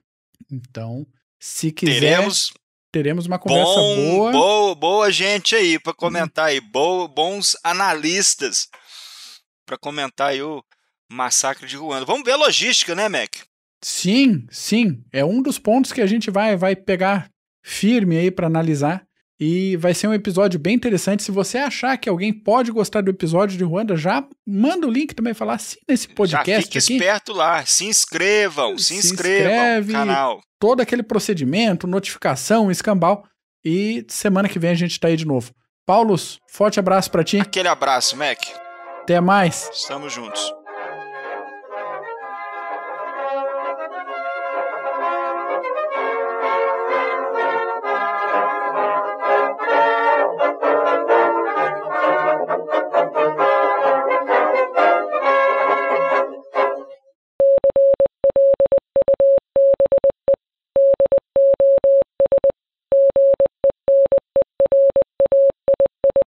[0.51, 1.05] Então,
[1.39, 1.99] se quiser.
[1.99, 2.53] Teremos
[2.91, 4.31] teremos uma conversa Bom, boa.
[4.31, 4.75] boa.
[4.75, 8.67] Boa gente aí para comentar aí, Bo, bons analistas
[9.65, 10.63] para comentar aí o
[11.11, 12.05] massacre de Ruanda.
[12.05, 13.35] Vamos ver a logística, né, Mac?
[13.81, 17.29] Sim, sim, é um dos pontos que a gente vai vai pegar
[17.63, 19.03] firme aí para analisar.
[19.41, 21.23] E vai ser um episódio bem interessante.
[21.23, 25.13] Se você achar que alguém pode gostar do episódio de Ruanda, já manda o link
[25.15, 26.51] também falar assim nesse podcast.
[26.51, 26.93] Já fique aqui.
[26.93, 30.41] esperto lá, se inscrevam, se, se inscrevam inscreve, no canal.
[30.59, 33.23] Todo aquele procedimento, notificação, escambau.
[33.63, 35.53] E semana que vem a gente tá aí de novo.
[35.85, 37.39] Paulos, forte abraço para ti.
[37.39, 38.39] Aquele abraço, Mac.
[39.03, 39.69] Até mais.
[39.73, 40.58] Estamos juntos.